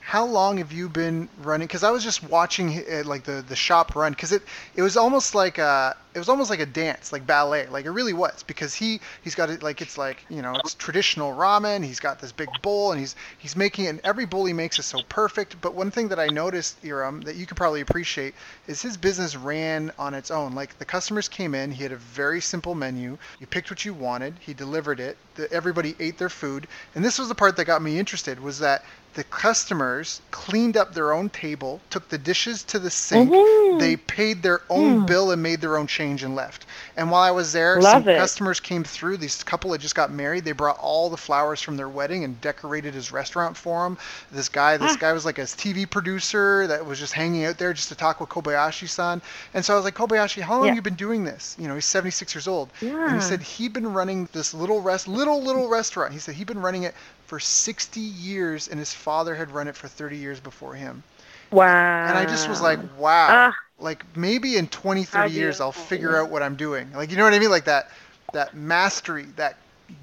[0.01, 1.67] how long have you been running?
[1.67, 4.43] Because i was just watching uh, like the the shop run because it
[4.75, 7.91] it was almost like a it was almost like a dance like ballet like it
[7.91, 11.85] really was because he he's got it like it's like you know it's traditional ramen
[11.85, 14.79] he's got this big bowl and he's he's making it and every bowl he makes
[14.79, 18.33] is so perfect but one thing that i noticed Eram that you could probably appreciate
[18.67, 21.97] is his business ran on its own like the customers came in he had a
[21.97, 26.31] very simple menu you picked what you wanted he delivered it the, everybody ate their
[26.31, 28.83] food and this was the part that got me interested was that
[29.17, 33.79] the customers cleaned up their own table, took the dishes to the sink, Mhm.
[33.81, 35.07] they paid their own Mm.
[35.07, 36.67] bill and made their own change and left.
[36.97, 38.17] And while I was there, Love some it.
[38.17, 39.17] customers came through.
[39.17, 40.45] These couple had just got married.
[40.45, 43.99] They brought all the flowers from their wedding and decorated his restaurant for him.
[44.31, 44.97] This guy, this Ah.
[45.01, 48.21] guy was like a TV producer that was just hanging out there just to talk
[48.21, 49.21] with Kobayashi-san.
[49.55, 50.69] And so I was like, Kobayashi, how long Yeah.
[50.71, 51.57] have you been doing this?
[51.59, 52.71] You know, he's 76 years old.
[52.81, 53.07] Yeah.
[53.07, 56.13] And he said he'd been running this little rest, little little restaurant.
[56.13, 56.95] He said he'd been running it
[57.27, 61.03] for 60 years, and his father had run it for 30 years before him.
[61.51, 62.07] Wow.
[62.07, 63.27] And I just was like, wow.
[63.31, 63.55] Ah.
[63.79, 66.93] Like maybe in 20, 30 years, I'll figure out what I'm doing.
[66.93, 67.51] Like you know what I mean?
[67.51, 67.91] Like that,
[68.33, 69.57] that mastery, that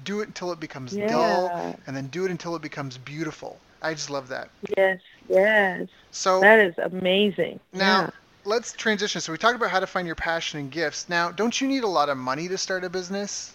[0.04, 1.52] do it until it becomes dull,
[1.86, 3.58] and then do it until it becomes beautiful.
[3.82, 4.48] I just love that.
[4.76, 5.88] Yes, yes.
[6.10, 7.60] So That is amazing.
[7.72, 8.10] now Yeah.
[8.44, 9.20] let's transition.
[9.20, 11.08] So we talked about how to find your passion and gifts.
[11.08, 13.52] Now, don't you need a lot of money to start a business?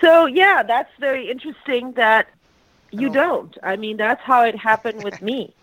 [0.00, 2.26] So yeah, that's very interesting that
[2.90, 3.10] you Oh.
[3.10, 3.56] don't.
[3.62, 5.54] I mean, that's how it happened with me.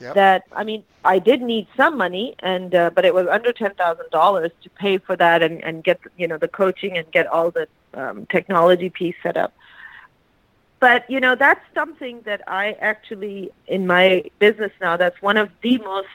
[0.00, 0.14] Yep.
[0.14, 3.74] That I mean, I did need some money, and uh, but it was under ten
[3.74, 7.26] thousand dollars to pay for that and and get you know the coaching and get
[7.26, 9.54] all the um, technology piece set up.
[10.80, 14.96] But you know, that's something that I actually in my business now.
[14.96, 16.08] That's one of the most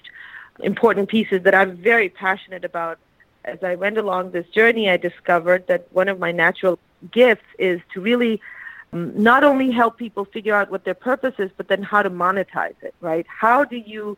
[0.60, 3.00] important pieces that I'm very passionate about.
[3.44, 6.78] As I went along this journey, I discovered that one of my natural
[7.12, 8.40] gifts is to really
[8.94, 12.76] not only help people figure out what their purpose is, but then how to monetize
[12.82, 13.26] it, right?
[13.28, 14.18] How do you,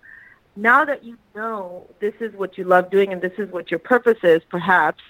[0.55, 3.79] now that you know this is what you love doing and this is what your
[3.79, 5.03] purpose is, perhaps,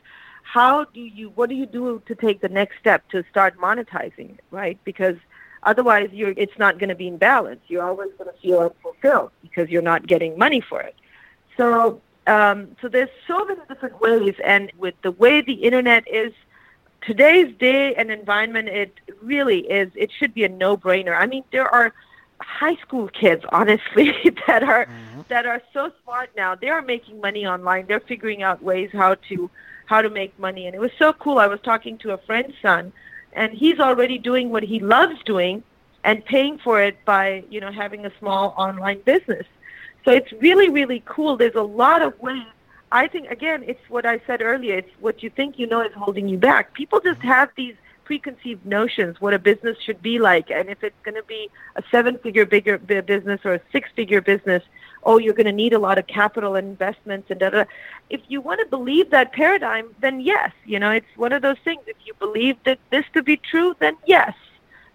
[0.44, 4.32] how do you, what do you do to take the next step to start monetizing
[4.32, 4.78] it, right?
[4.84, 5.16] Because
[5.64, 7.62] otherwise you're, it's not going to be in balance.
[7.68, 10.96] You're always going to feel unfulfilled because you're not getting money for it.
[11.56, 16.34] So, um, so there's so many different ways, and with the way the internet is
[17.06, 19.92] today's day and environment, it really is.
[19.96, 21.16] It should be a no-brainer.
[21.18, 21.94] I mean, there are
[22.42, 24.14] high school kids, honestly,
[24.48, 25.28] that are Mhm.
[25.30, 26.56] that are so smart now.
[26.56, 27.86] They are making money online.
[27.88, 29.50] They're figuring out ways how to
[29.86, 31.38] how to make money, and it was so cool.
[31.40, 32.92] I was talking to a friend's son,
[33.34, 35.64] and he's already doing what he loves doing,
[36.04, 39.46] and paying for it by you know having a small online business.
[40.06, 41.38] So it's really really cool.
[41.38, 42.44] There's a lot of ways
[42.94, 44.78] I think again, it's what I said earlier.
[44.78, 46.76] It's what you think you know is holding you back.
[46.76, 47.74] People just have these
[48.06, 51.84] preconceived notions what a business should be like, and if it's going to be a
[51.90, 54.62] seven-figure bigger business or a six-figure business,
[55.04, 57.50] oh, you're going to need a lot of capital and investments and da.
[57.50, 57.64] da.
[58.12, 61.58] If you want to believe that paradigm, then yes, you know it's one of those
[61.64, 61.82] things.
[61.88, 64.36] If you believe that this to be true, then yes,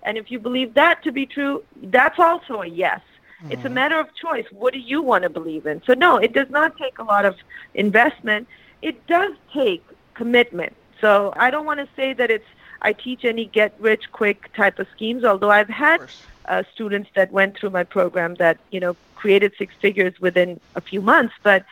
[0.05, 3.01] and if you believe that to be true, that's also a yes.
[3.49, 3.73] It's a Mhm.
[3.73, 4.47] matter of choice.
[4.51, 5.81] What do you want to believe in?
[5.87, 7.35] So no, it does not take a lot of
[7.75, 8.47] investment.
[8.83, 9.85] It does take
[10.17, 10.77] commitment.
[11.01, 12.47] So I don't want to say that it's
[12.83, 16.01] I teach any get rich quick type of schemes, although I've had
[16.49, 20.81] uh, students that went through my program that you know created six figures within a
[20.81, 21.65] few months, but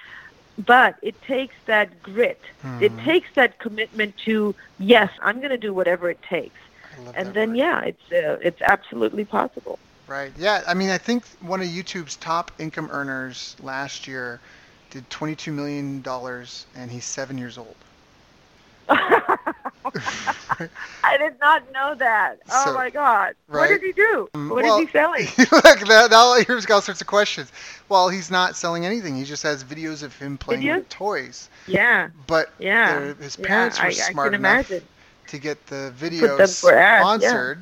[0.58, 2.40] but it takes that grit.
[2.78, 3.04] It Mhm.
[3.04, 6.60] takes that commitment to yes, I'm going to do whatever it takes,
[7.14, 7.56] and then word.
[7.56, 9.80] yeah, it's uh, it's absolutely possible.
[10.06, 10.32] Right.
[10.38, 10.62] Yeah.
[10.66, 14.40] I mean, I think one of YouTube's top income earners last year
[14.90, 16.04] did $22 million,
[16.76, 17.74] and he's seven years old.
[18.88, 22.36] I did not know that.
[22.50, 23.34] Oh So- my God!
[23.48, 23.62] right.
[23.62, 24.28] What did he do?
[24.34, 25.26] Um, What well- is he selling?
[25.38, 27.50] Look, that, now here's all sorts of questions.
[27.88, 29.16] Well, he's not selling anything.
[29.16, 30.76] He just has videos of him playing Videos?
[30.78, 31.48] with toys.
[31.66, 33.14] Yeah, But yeah.
[33.14, 34.86] his yeah, parents were I, smart I enough imagine.
[35.28, 37.54] to get the videos ads, yeah.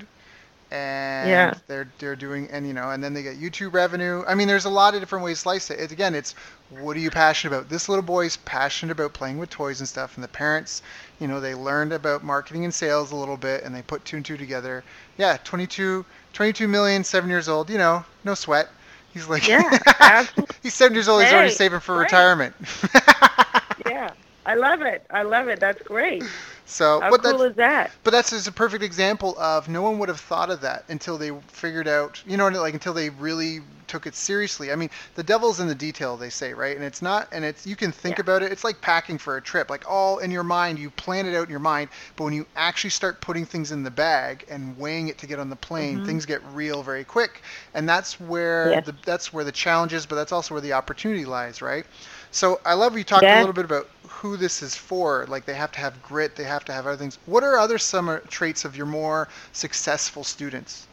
[0.75, 1.55] And Yeah.
[1.69, 4.25] they're they're doing and you know and then they get YouTube revenue.
[4.27, 5.79] I mean, there's a lot of different ways to slice it.
[5.79, 6.35] It's again, it's
[6.71, 7.69] what are you passionate about?
[7.69, 10.83] This little boy's passionate about playing with toys and stuff, and the parents,
[11.21, 14.17] you know, they learned about marketing and sales a little bit, and they put two
[14.17, 14.83] and two together.
[15.17, 17.71] Yeah, 22, 22 million, seven years old.
[17.71, 18.69] You know, no sweat.
[19.13, 20.27] He's like, Yeah,
[20.63, 21.23] he's seven years old.
[21.23, 22.05] He's already saving for great.
[22.05, 22.55] retirement.
[23.87, 24.11] Yeah,
[24.47, 25.07] I love it.
[25.11, 25.61] I love it.
[25.61, 26.23] That's great.
[26.67, 27.93] so, How cool is that?
[28.05, 31.17] But that's just a perfect example of no one would have thought of that until
[31.19, 34.73] they figured out, you know, like until they really took it seriously.
[34.73, 36.75] I mean, the devil's in the detail, they say, right?
[36.75, 38.23] And it's not, and it's you can think Yeah.
[38.23, 38.51] about it.
[38.51, 40.79] It's like packing for a trip, like all in your mind.
[40.79, 43.83] You plan it out in your mind, but when you actually start putting things in
[43.83, 46.05] the bag and weighing it to get on the plane, Mhm.
[46.05, 47.43] things get real very quick.
[47.75, 48.87] And that's where Yes.
[48.87, 51.85] the that's where the challenge is, but that's also where the opportunity lies, right?
[52.35, 55.25] So I love you talking a little bit about who this is for.
[55.29, 57.17] Like they have to have grit, they have to have other things.
[57.27, 60.89] What are other summer uh, traits of your more successful students?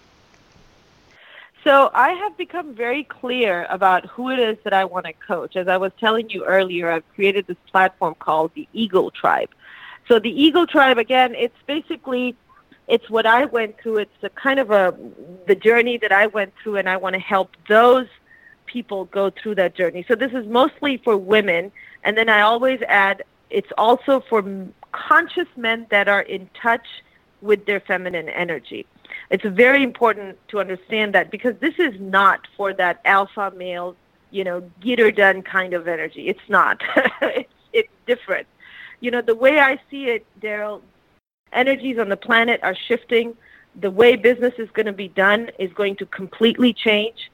[1.64, 5.56] So I have become very clear about who it is that I want to coach.
[5.56, 9.50] As I was telling you earlier, I've created this platform called the Eagle Tribe.
[10.08, 12.36] So the Eagle Tribe, again, it's basically
[12.88, 13.98] it's what I went through.
[13.98, 14.96] It's a kind of a
[15.48, 18.06] the journey that I went through, and I want to help those
[18.66, 20.06] people go through that journey.
[20.08, 21.72] So this is mostly for women,
[22.04, 24.44] and then I always add it's also for
[24.92, 26.88] conscious men that are in touch
[27.42, 28.86] with their feminine energy.
[29.30, 33.96] It's very important to understand that because this is not for that alpha male,
[34.30, 36.28] you know, get her done kind of energy.
[36.28, 36.82] It's not.
[37.22, 38.48] it's, it's different.
[39.00, 40.82] You know, the way I see it, Daryl,
[41.52, 43.36] energies on the planet are shifting.
[43.80, 47.31] The way business is going to be done is going to completely change.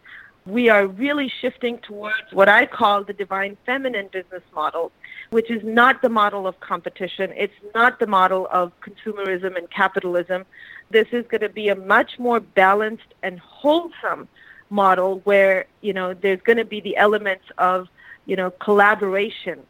[0.47, 4.93] We are really shifting towards what I call the divine feminine business model,
[5.29, 7.33] which is not the model of competition.
[7.35, 10.45] It's not the model of consumerism and capitalism.
[10.89, 14.29] This is going to be a much more balanced and wholesome
[14.69, 17.89] model where, you know, there's going to be the elements of,
[18.25, 19.63] you know, collaboration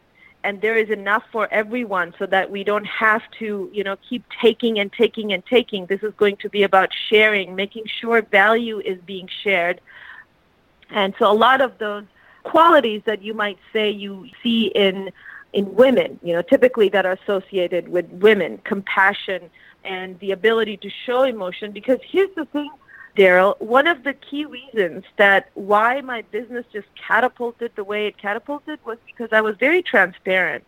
[0.43, 4.23] and there is enough for everyone so that we don't have to, you know, keep
[4.41, 5.87] taking and taking and taking.
[5.87, 9.81] This is going to be about sharing, making sure value is being shared.
[10.89, 12.05] And so a lot of those
[12.43, 15.11] qualities that you might say you see in
[15.53, 19.49] in women, you know, typically that are associated with women, compassion
[19.85, 22.69] and the ability to show emotion because here's the thing
[23.17, 28.17] Daryl, one of the key reasons that why my business just catapulted the way it
[28.19, 30.63] catapulted was because I was very transparent.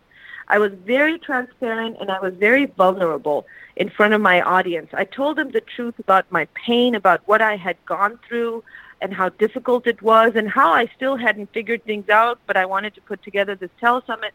[0.48, 4.90] I was very transparent and I was very vulnerable in front of my audience.
[4.92, 8.64] I told them the truth about my pain, about what I had gone through
[9.00, 12.66] and how difficult it was and how I still hadn't figured things out, but I
[12.66, 14.32] wanted to put together this telesummit.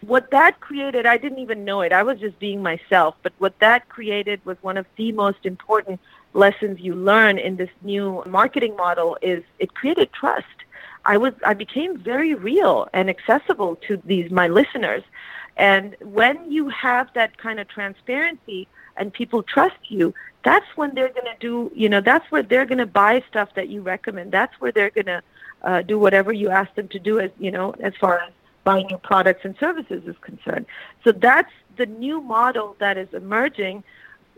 [0.00, 1.92] What that created, I didn't even know it.
[1.92, 3.14] I was just being myself.
[3.22, 5.98] But what that created was one of the most important
[6.34, 10.46] lessons you learn in this new marketing model is it created trust.
[11.06, 15.02] I was I became very real and accessible to these my listeners.
[15.56, 20.14] And when you have that kind of transparency and people trust you,
[20.44, 23.54] that's when they're going to do, you know, that's where they're going to buy stuff
[23.54, 24.32] that you recommend.
[24.32, 25.22] That's where they're going to
[25.62, 28.32] uh, do whatever you ask them to do as, you know, as far as
[28.64, 30.66] buying your products and services is concerned.
[31.04, 33.84] So that's the new model that is emerging.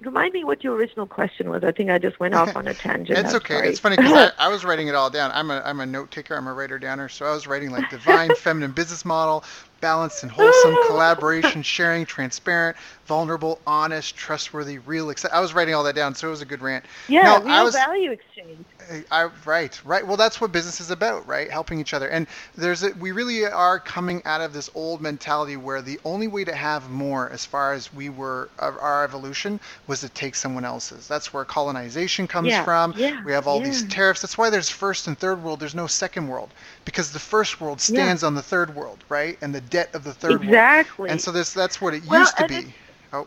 [0.00, 1.64] Remind me what your original question was.
[1.64, 3.18] I think I just went off on a tangent.
[3.18, 3.54] It's I'm okay.
[3.54, 3.68] sorry.
[3.68, 5.30] It's funny because I, I was writing it all down.
[5.32, 6.34] I'm a I'm a note taker.
[6.34, 7.08] I'm a writer downer.
[7.08, 9.42] So I was writing like divine feminine business model,
[9.86, 15.10] balanced and wholesome, collaboration, sharing, transparent, vulnerable, honest, trustworthy, real.
[15.10, 16.84] Accept- I was writing all that down, so it was a good rant.
[17.06, 18.64] yeah, No, real I was- value exchange.
[19.10, 20.06] I, right, right.
[20.06, 21.50] Well, that's what business is about, right?
[21.50, 22.08] Helping each other.
[22.08, 26.28] And there's a, we really are coming out of this old mentality where the only
[26.28, 30.36] way to have more, as far as we were of our evolution, was to take
[30.36, 31.08] someone else's.
[31.08, 32.94] That's where colonization comes Yeah, from.
[32.96, 34.20] yeah, we have all these tariffs.
[34.22, 35.58] That's why there's first and third world.
[35.58, 36.50] There's no second world
[36.84, 39.36] because the first world stands on the third world, right?
[39.42, 40.42] And the debt of the third.
[40.42, 41.10] Exactly.
[41.10, 42.74] And so this that's what it Well, used to be.
[43.12, 43.26] Oh.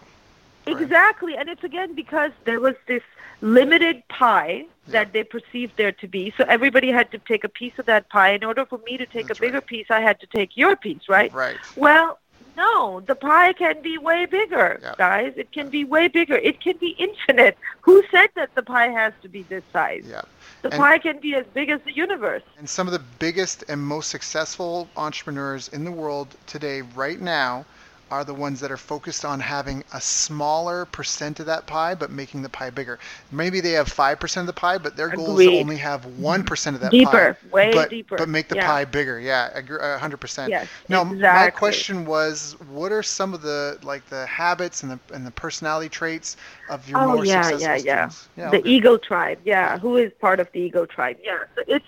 [0.65, 3.03] Exactly, and it's again because there was this
[3.41, 6.33] limited pie that they perceived there to be.
[6.37, 8.31] So everybody had to take a piece of that pie.
[8.33, 9.73] In order for me to take That's a bigger right.
[9.73, 11.31] piece, I had to take your piece, right?
[11.33, 11.57] right.
[11.75, 12.18] Well,
[12.63, 14.93] no, the pie can be way bigger, Yeah.
[14.97, 15.31] guys.
[15.37, 16.35] It can be way bigger.
[16.35, 17.57] It can be infinite.
[17.81, 20.03] Who said that the pie has to be this size?
[20.05, 20.21] Yeah.
[20.61, 22.43] The And- pie can be as big as the universe.
[22.57, 27.65] And some of the biggest and most successful entrepreneurs in the world today, right now,
[28.11, 32.11] are the ones that are focused on having a smaller percent of that pie, but
[32.11, 32.99] making the pie bigger.
[33.31, 36.75] Maybe they have 5% of the pie, but their goal is to only have 1%
[36.75, 37.49] of that deeper, pie.
[37.51, 38.17] way but, deeper.
[38.17, 38.67] But make the yeah.
[38.67, 39.19] pie bigger.
[39.19, 40.49] Yeah, 100%.
[40.49, 41.19] Yes, now, exactly.
[41.19, 45.31] my question was, what are some of the like the habits and the and the
[45.31, 46.37] personality traits
[46.69, 48.09] of your oh, more yeah, successful yeah, yeah.
[48.09, 48.29] students?
[48.37, 48.49] Yeah.
[48.49, 48.69] the okay.
[48.69, 49.39] Eagle Tribe.
[49.45, 51.17] Yeah, who is part of the Eagle Tribe?
[51.23, 51.85] Yeah, so it's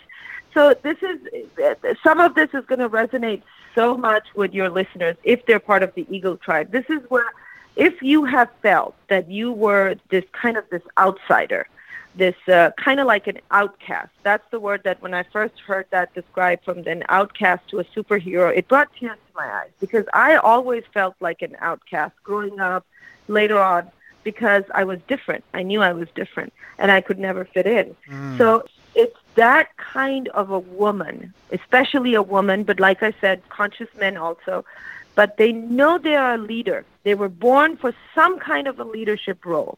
[0.54, 1.20] so this is
[2.04, 3.42] some of this is going to resonate
[3.76, 6.72] so much with your listeners if they're part of the Eagle Tribe.
[6.72, 7.28] This is where
[7.76, 11.68] if you have felt that you were this kind of this outsider,
[12.16, 14.10] this uh, kind of like an outcast.
[14.24, 17.86] That's the word that when I first heard that described from an outcast to a
[17.86, 22.60] superhero, it brought tears to my eyes because I always felt like an outcast growing
[22.60, 22.86] up,
[23.28, 23.90] later on,
[24.24, 25.44] because I was different.
[25.54, 27.96] I knew I was different and I could never fit in.
[28.10, 28.38] Mm.
[28.38, 33.90] So it's that kind of a woman, especially a woman, but like I said, conscious
[34.00, 34.66] men also,
[35.16, 36.86] but they know they are a leader.
[37.04, 39.78] They were born for some kind of a leadership role.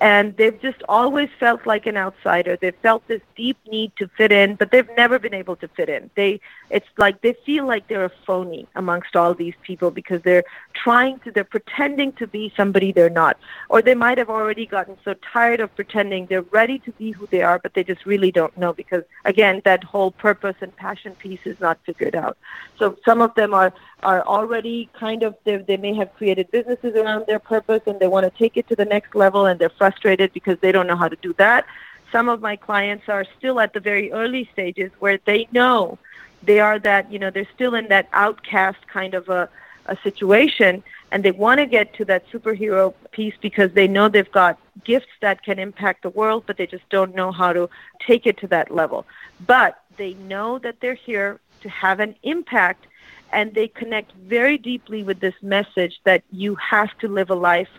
[0.00, 2.56] And they've just always felt like an outsider.
[2.56, 5.88] They've felt this deep need to fit in, but they've never been able to fit
[5.88, 6.10] in.
[6.14, 6.40] They,
[6.70, 11.18] it's like they feel like they're a phony amongst all these people because they're trying
[11.20, 13.38] to, they're pretending to be somebody they're not.
[13.68, 17.26] Or they might have already gotten so tired of pretending they're ready to be who
[17.26, 21.14] they are, but they just really don't know because, again, that whole purpose and passion
[21.16, 22.38] piece is not figured out.
[22.78, 23.72] So some of them are,
[24.04, 28.06] are already kind of, they, they may have created businesses around their purpose and they
[28.06, 30.96] want to take it to the next level and they're frustrated because they don't know
[30.96, 31.64] how to do that.
[32.12, 35.98] Some of my clients are still at the very early stages where they know
[36.42, 39.48] they are that, you know, they're still in that outcast kind of a,
[39.86, 44.30] a situation and they want to get to that superhero piece because they know they've
[44.30, 47.68] got gifts that can impact the world, but they just don't know how to
[48.06, 49.06] take it to that level.
[49.46, 52.86] But they know that they're here to have an impact
[53.32, 57.74] and they connect very deeply with this message that you have to live a life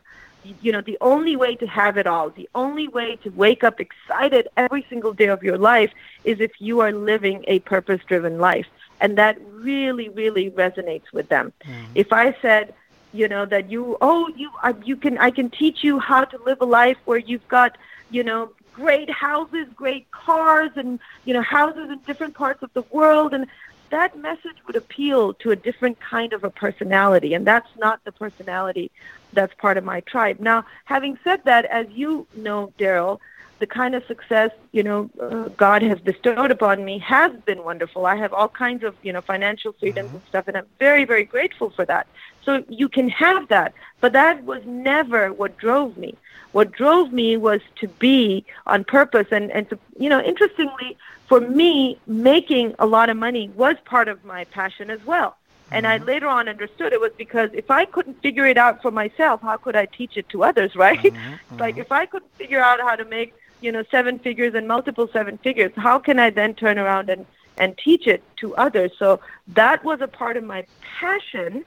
[0.61, 3.79] you know the only way to have it all the only way to wake up
[3.79, 5.91] excited every single day of your life
[6.23, 8.67] is if you are living a purpose driven life
[9.01, 11.85] and that really really resonates with them mm-hmm.
[11.95, 12.73] if i said
[13.13, 16.41] you know that you oh you uh, you can i can teach you how to
[16.43, 17.77] live a life where you've got
[18.11, 22.83] you know great houses great cars and you know houses in different parts of the
[22.91, 23.45] world and
[23.91, 28.11] that message would appeal to a different kind of a personality, and that's not the
[28.11, 28.91] personality
[29.33, 30.39] that's part of my tribe.
[30.39, 33.19] Now, having said that, as you know, Daryl,
[33.59, 38.05] the kind of success you know uh, God has bestowed upon me has been wonderful.
[38.05, 40.17] I have all kinds of you know financial freedoms mm-hmm.
[40.17, 42.07] and stuff, and I'm very very grateful for that.
[42.43, 46.15] So you can have that, but that was never what drove me.
[46.51, 50.97] What drove me was to be on purpose, and and to you know interestingly,
[51.27, 55.35] for me, making a lot of money was part of my passion as well.
[55.71, 56.07] And I mm-hmm.
[56.07, 59.57] later on understood it was because if I couldn't figure it out for myself, how
[59.57, 60.99] could I teach it to others, right?
[60.99, 64.67] Mm-hmm, like if I couldn't figure out how to make you know, seven figures and
[64.67, 65.71] multiple seven figures.
[65.75, 67.25] How can I then turn around and,
[67.57, 68.91] and teach it to others?
[68.97, 69.19] So
[69.49, 71.65] that was a part of my passion,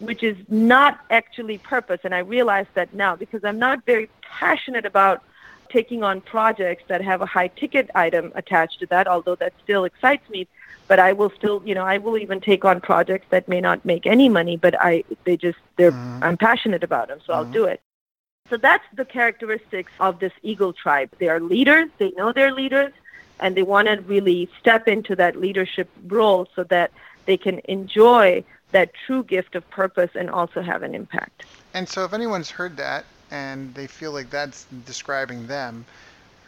[0.00, 2.00] which is not actually purpose.
[2.04, 5.22] And I realize that now because I'm not very passionate about
[5.70, 9.84] taking on projects that have a high ticket item attached to that, although that still
[9.84, 10.48] excites me.
[10.88, 13.84] But I will still, you know, I will even take on projects that may not
[13.84, 16.24] make any money, but I, they just, they're, mm-hmm.
[16.24, 17.46] I'm passionate about them, so mm-hmm.
[17.46, 17.80] I'll do it.
[18.48, 21.10] So that's the characteristics of this eagle tribe.
[21.18, 22.92] They are leaders, they know they're leaders,
[23.38, 26.90] and they want to really step into that leadership role so that
[27.26, 28.42] they can enjoy
[28.72, 31.44] that true gift of purpose and also have an impact.
[31.74, 35.84] And so if anyone's heard that and they feel like that's describing them,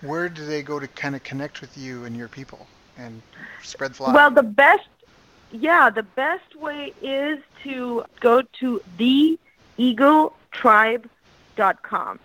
[0.00, 2.66] where do they go to kind of connect with you and your people
[2.98, 3.22] and
[3.62, 4.12] spread fly?
[4.12, 4.86] Well, the best
[5.52, 9.38] yeah, the best way is to go to the
[9.76, 10.34] Eagle
[11.82, 12.18] com,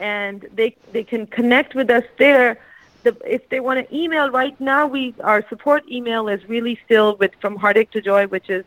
[0.00, 2.58] and they they can connect with us there.
[3.02, 7.16] The, if they want to email right now, we our support email is really still
[7.16, 8.64] with from heartache to joy, which is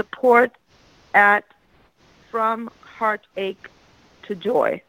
[0.00, 0.52] support
[1.12, 1.44] at
[2.30, 3.68] from heartache
[4.22, 4.80] to joy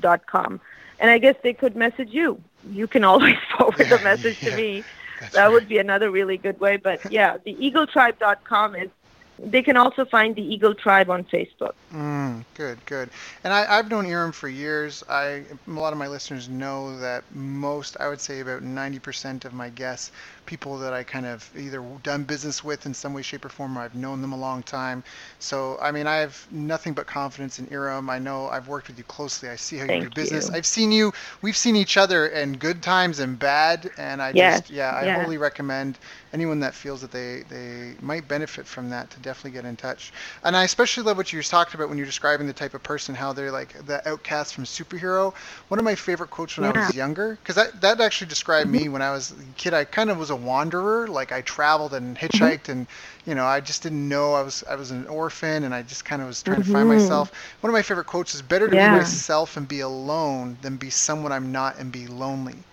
[0.00, 0.60] dot com.
[1.00, 2.42] And I guess they could message you.
[2.70, 4.84] You can always forward yeah, the message yeah, to me.
[5.32, 5.48] That right.
[5.52, 6.76] would be another really good way.
[6.76, 8.90] But yeah, the eagletribe.com is
[9.38, 11.74] they can also find the Eagle Tribe on Facebook.
[11.92, 13.08] Mm, good, good.
[13.44, 15.04] And I, have known Eram for years.
[15.08, 19.54] I a lot of my listeners know that most, I would say about 90% of
[19.54, 20.10] my guests
[20.48, 23.78] people that I kind of either done business with in some way, shape, or form,
[23.78, 25.04] or I've known them a long time.
[25.38, 28.10] So, I mean, I have nothing but confidence in Eram.
[28.10, 29.48] I know I've worked with you closely.
[29.50, 30.50] I see how Thank you do business.
[30.50, 30.54] you.
[30.54, 31.12] I've seen you.
[31.42, 35.06] We've seen each other in good times and bad, and I Yes, just, yeah, I
[35.06, 35.28] yeah.
[35.28, 35.98] wholly recommend
[36.32, 40.12] anyone that feels that they they might benefit from that to definitely get in touch.
[40.44, 42.82] And I especially love what you just talked about when you're describing the type of
[42.82, 45.34] person, how they're like the outcast from superhero.
[45.68, 46.96] One of my favorite quotes when I was Mm-hmm.
[46.96, 49.74] younger, because that that actually described me when I was a kid.
[49.74, 51.06] I kind of was a wanderer.
[51.08, 52.86] Like I traveled and hitchhiked, and
[53.24, 56.04] you know I just didn't know I was I was an orphan, and I just
[56.04, 56.88] kind of was trying to find Mhm.
[56.88, 57.30] myself.
[57.60, 58.78] One of my favorite quotes is better to Yeah.
[58.78, 62.66] be myself and be alone than be someone I'm not and be lonely.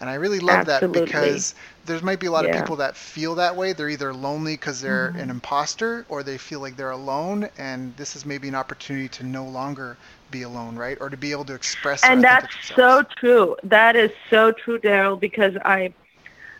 [0.00, 1.54] And I really love that because
[1.84, 3.72] there might be a lot of people that feel that way.
[3.72, 5.18] They're either lonely because they're Mhm.
[5.18, 7.50] an imposter or they feel like they're alone.
[7.56, 9.98] And this is maybe an opportunity to no longer
[10.30, 10.98] be alone, right?
[11.00, 13.56] Or to be able to express and that's so true.
[13.62, 15.18] That is so true, Daryl.
[15.20, 15.94] Because I,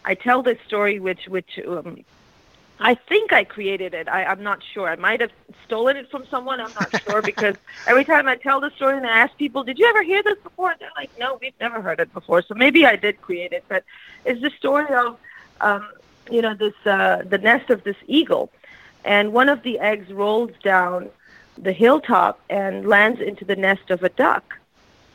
[0.05, 2.05] I tell this story, which which um,
[2.81, 4.09] I think I created it.
[4.09, 4.89] I, I'm not sure.
[4.89, 5.31] I might have
[5.65, 6.61] stolen it from someone.
[6.61, 7.55] I'm not sure because
[7.87, 10.39] every time I tell the story and I ask people, "Did you ever hear this
[10.39, 13.65] before?" They're like, "No, we've never heard it before." So maybe I did create it.
[13.69, 13.85] But
[14.25, 15.19] it's the story of,
[15.61, 15.87] um,
[16.31, 18.51] you know, this uh, the nest of this eagle,
[19.05, 21.11] and one of the eggs rolls down
[21.59, 24.59] the hilltop and lands into the nest of a duck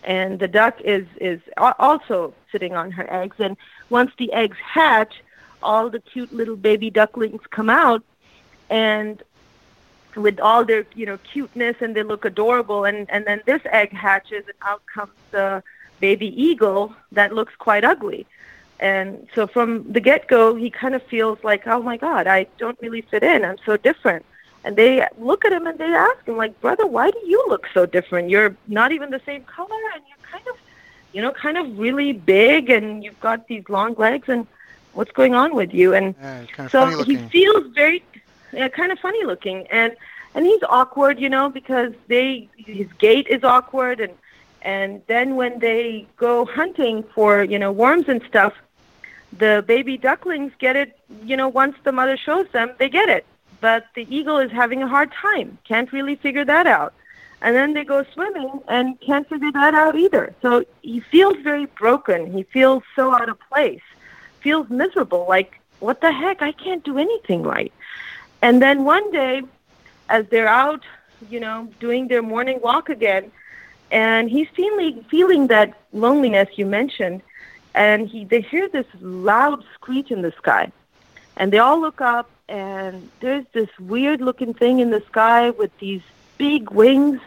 [0.07, 3.57] and the duck is is also sitting on her eggs and
[3.89, 5.21] once the eggs hatch
[5.63, 8.03] all the cute little baby ducklings come out
[8.69, 9.23] and
[10.15, 13.93] with all their you know cuteness and they look adorable and and then this egg
[13.93, 15.63] hatches and out comes the
[15.99, 18.25] baby eagle that looks quite ugly.
[18.79, 22.47] And so from the get go he kind of feels like oh my god i
[22.57, 23.45] don't really fit in.
[23.45, 24.25] I'm so different.
[24.63, 27.67] And they look at him and they ask him like brother why do you look
[27.73, 28.29] so different?
[28.29, 30.57] You're not even the same color and you're kind of
[31.13, 34.47] you know kind of really big and you've got these long legs and
[34.93, 35.93] what's going on with you.
[35.93, 38.03] And Yeah, kind of so he feels very
[38.51, 39.67] yeah, kind of funny looking.
[39.67, 39.95] And
[40.33, 43.99] and he's awkward you know because they his gait is awkward.
[43.99, 44.13] And
[44.61, 48.53] and then when they go hunting for you know worms and stuff
[49.37, 53.25] the baby ducklings get it you know once the mother shows them they get it.
[53.59, 55.57] But the eagle is having a hard time.
[55.67, 56.93] Can't really figure that out
[57.41, 60.33] and then they go swimming and can't figure that out either.
[60.41, 62.31] So he feels very broken.
[62.31, 63.81] He feels so out of place.
[64.41, 65.25] Feels miserable.
[65.27, 66.41] Like what the heck?
[66.41, 67.71] I can't do anything right.
[68.41, 69.43] And then one day
[70.09, 70.83] as they're out
[71.29, 73.31] you know doing their morning walk again
[73.89, 77.21] and he's feeling feeling that loneliness you mentioned
[77.77, 80.71] and he they hear this loud screech in the sky.
[81.37, 85.71] And they all look up and there's this weird looking thing in the sky with
[85.77, 86.01] these
[86.37, 87.19] big wings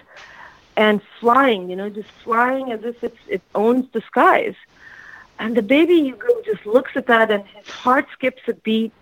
[0.76, 4.54] and flying you know just flying as if it owns the skies.
[5.38, 8.92] And the baby eagle just looks at that and his heart skips a beat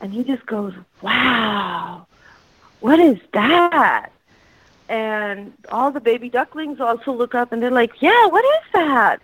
[0.00, 2.06] and he just goes wow
[2.80, 4.10] what is that?
[4.88, 9.20] And all the baby ducklings also look up and they're like yeah what is that?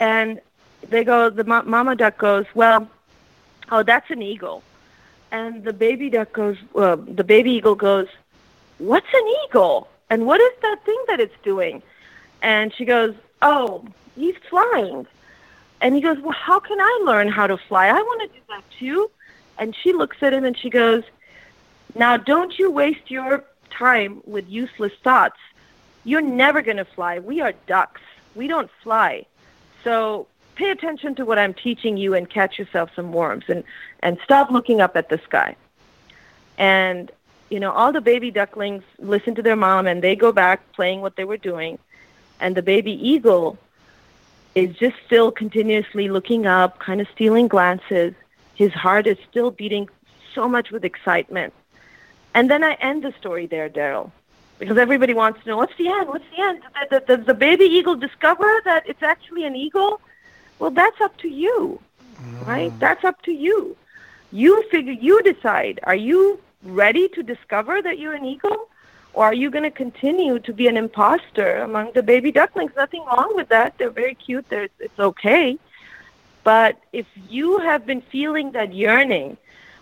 [0.00, 0.40] And
[0.88, 2.88] they go the ma- mama duck goes well
[3.70, 4.62] oh that's an eagle.
[5.30, 8.08] And the baby duck goes uh, the baby eagle goes
[8.82, 9.88] what's an eagle?
[10.10, 11.82] And what is that thing that it's doing?
[12.42, 13.84] And she goes oh
[14.16, 15.06] he's flying.
[15.80, 17.86] And he goes well how can i learn how to fly?
[17.88, 19.10] I want to do that too.
[19.58, 21.04] And she looks at him and she goes
[21.94, 25.38] now don't you waste your time with useless thoughts.
[26.04, 27.20] You're never going to fly.
[27.20, 28.00] We are ducks.
[28.34, 29.26] We don't fly.
[29.84, 30.26] So
[30.56, 33.64] pay attention to what I'm teaching you and catch yourself some worms and,
[34.00, 35.56] and stop looking up at the sky.
[36.58, 37.10] And,
[37.52, 41.02] you know, all the baby ducklings listen to their mom and they go back playing
[41.02, 41.78] what they were doing.
[42.40, 43.58] And the baby eagle
[44.54, 48.14] is just still continuously looking up, kind of stealing glances.
[48.54, 49.88] His heart is still beating
[50.34, 51.52] so much with excitement.
[52.34, 54.10] And then I end the story there, Daryl,
[54.58, 56.08] because everybody wants to know what's the end?
[56.08, 56.62] What's the end?
[56.90, 60.00] Does, does the baby eagle discover that it's actually an eagle?
[60.58, 61.80] Well, that's up to you,
[62.46, 62.72] right?
[62.72, 62.78] Mm.
[62.78, 63.76] That's up to you.
[64.32, 65.80] You figure, you decide.
[65.82, 68.68] Are you ready to discover that you're an eagle?
[69.14, 72.72] Or are you going to continue to be an imposter among the baby ducklings?
[72.74, 73.76] Nothing wrong with that.
[73.76, 74.48] They're very cute.
[74.48, 75.58] They're, it's okay.
[76.44, 79.36] But if you have been feeling that yearning,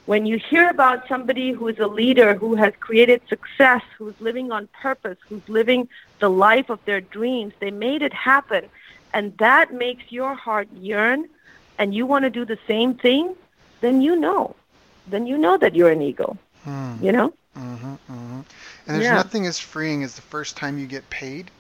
[0.07, 4.51] when you hear about somebody who is a leader, who has created success, who's living
[4.51, 8.65] on purpose, who's living the life of their dreams, they made it happen,
[9.15, 11.29] and that makes your heart yearn,
[11.79, 13.37] and you want to do the same thing,
[13.81, 14.57] then you know.
[15.07, 16.95] Then you know that you're an eagle, Hmm.
[17.01, 17.33] you know?
[17.55, 18.41] hmm hmm
[18.87, 19.15] And there's Yeah.
[19.15, 21.51] nothing as freeing as the first time you get paid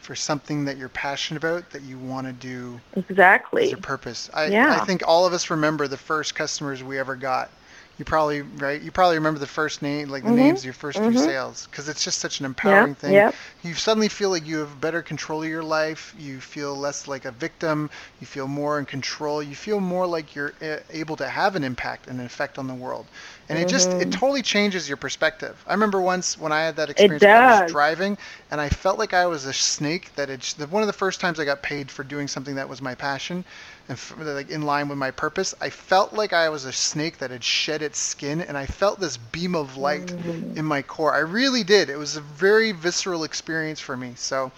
[0.00, 4.30] for something that you're passionate about that you want to do exactly as your purpose.
[4.34, 4.68] I, Yeah.
[4.68, 7.50] I think all of us remember the first customers we ever got.
[7.98, 8.80] You probably right.
[8.80, 10.32] You probably remember the first name, like the Mhm.
[10.32, 11.16] names of your 1st few Mhm.
[11.16, 13.24] sales, because it's just such an empowering yeah thing.
[13.24, 13.32] yeah
[13.62, 16.14] You suddenly feel like you have better control of your life.
[16.16, 17.90] You feel less like a victim.
[18.18, 19.42] You feel more in control.
[19.42, 22.66] You feel more like you're uh, able to have an impact and an effect on
[22.66, 23.10] the world.
[23.48, 24.12] And it just it Mhm.
[24.12, 25.62] totally changes your perspective.
[25.66, 28.16] I remember once when I had that experience, I was driving
[28.50, 31.38] and I felt like I was a snake that the- one of the first times
[31.38, 33.44] I got paid for doing something that was my passion
[33.88, 35.54] and f- like in line with my purpose.
[35.60, 39.00] I felt like I was a snake that had shed its skin and I felt
[39.00, 40.56] this beam of light Mhm.
[40.56, 41.14] in my core.
[41.14, 41.90] I really did.
[41.90, 44.12] It was a very visceral experience for me.
[44.16, 44.50] So,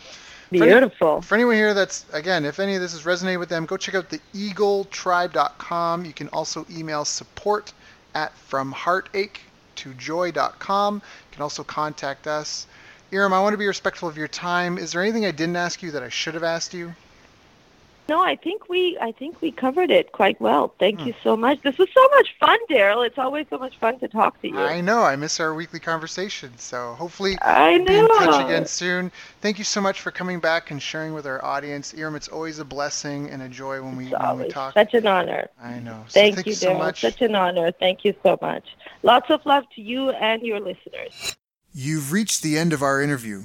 [0.51, 3.49] For any- beautiful for anyone here that's again, if any of this has resonated with
[3.49, 6.05] them, go check out the eagletribe.com.
[6.05, 7.73] You can also email support
[8.15, 9.41] at from heartache
[9.77, 10.95] to joy.com.
[10.97, 11.01] You
[11.33, 12.67] can also contact us.
[13.13, 14.79] Eram, I want to be respectful of your time.
[14.79, 16.95] Is there anything I didn't ask you that I should have asked you?
[18.07, 20.75] No, I think we I think we covered it quite well.
[20.79, 21.07] Thank Hmm.
[21.09, 21.63] you so much.
[21.63, 23.07] This was so much fun, Daryl.
[23.07, 24.59] It's always so much fun to talk to you.
[24.59, 27.85] I know I miss our weekly conversation, so hopefully I know.
[27.87, 29.11] be in touch again soon.
[29.41, 31.95] Thank you so much for coming back and sharing with our audience.
[31.95, 34.75] Eram, it's always a blessing and a joy when we when we always talk.
[34.75, 35.49] such an honor.
[35.63, 36.05] I know.
[36.09, 36.79] So Thank, thank you, so Daryl.
[36.79, 37.01] much.
[37.01, 37.73] Such an honor.
[37.73, 38.65] Thank you so much.
[39.03, 41.37] Lots of love to you and your listeners.
[41.73, 43.45] You've reached the end of our interview.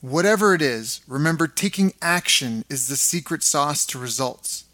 [0.00, 4.64] Whatever it is, remember taking action is the secret sauce to results.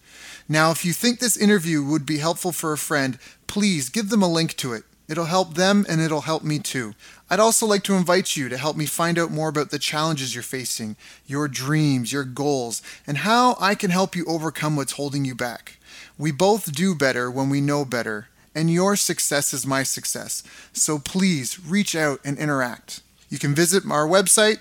[0.48, 3.18] Now, if you think this interview would be helpful for a friend,
[3.48, 4.84] please give them a link to it.
[5.08, 6.94] It'll help them and it'll help me too.
[7.28, 10.32] I'd also like to invite you to help me find out more about the challenges
[10.32, 10.94] you're facing,
[11.26, 15.78] your dreams, your goals, and how I can help you overcome what's holding you back.
[16.16, 20.44] We both do better when we know better, and your success is my success.
[20.72, 23.00] So please reach out and interact.
[23.28, 24.60] You can visit our website,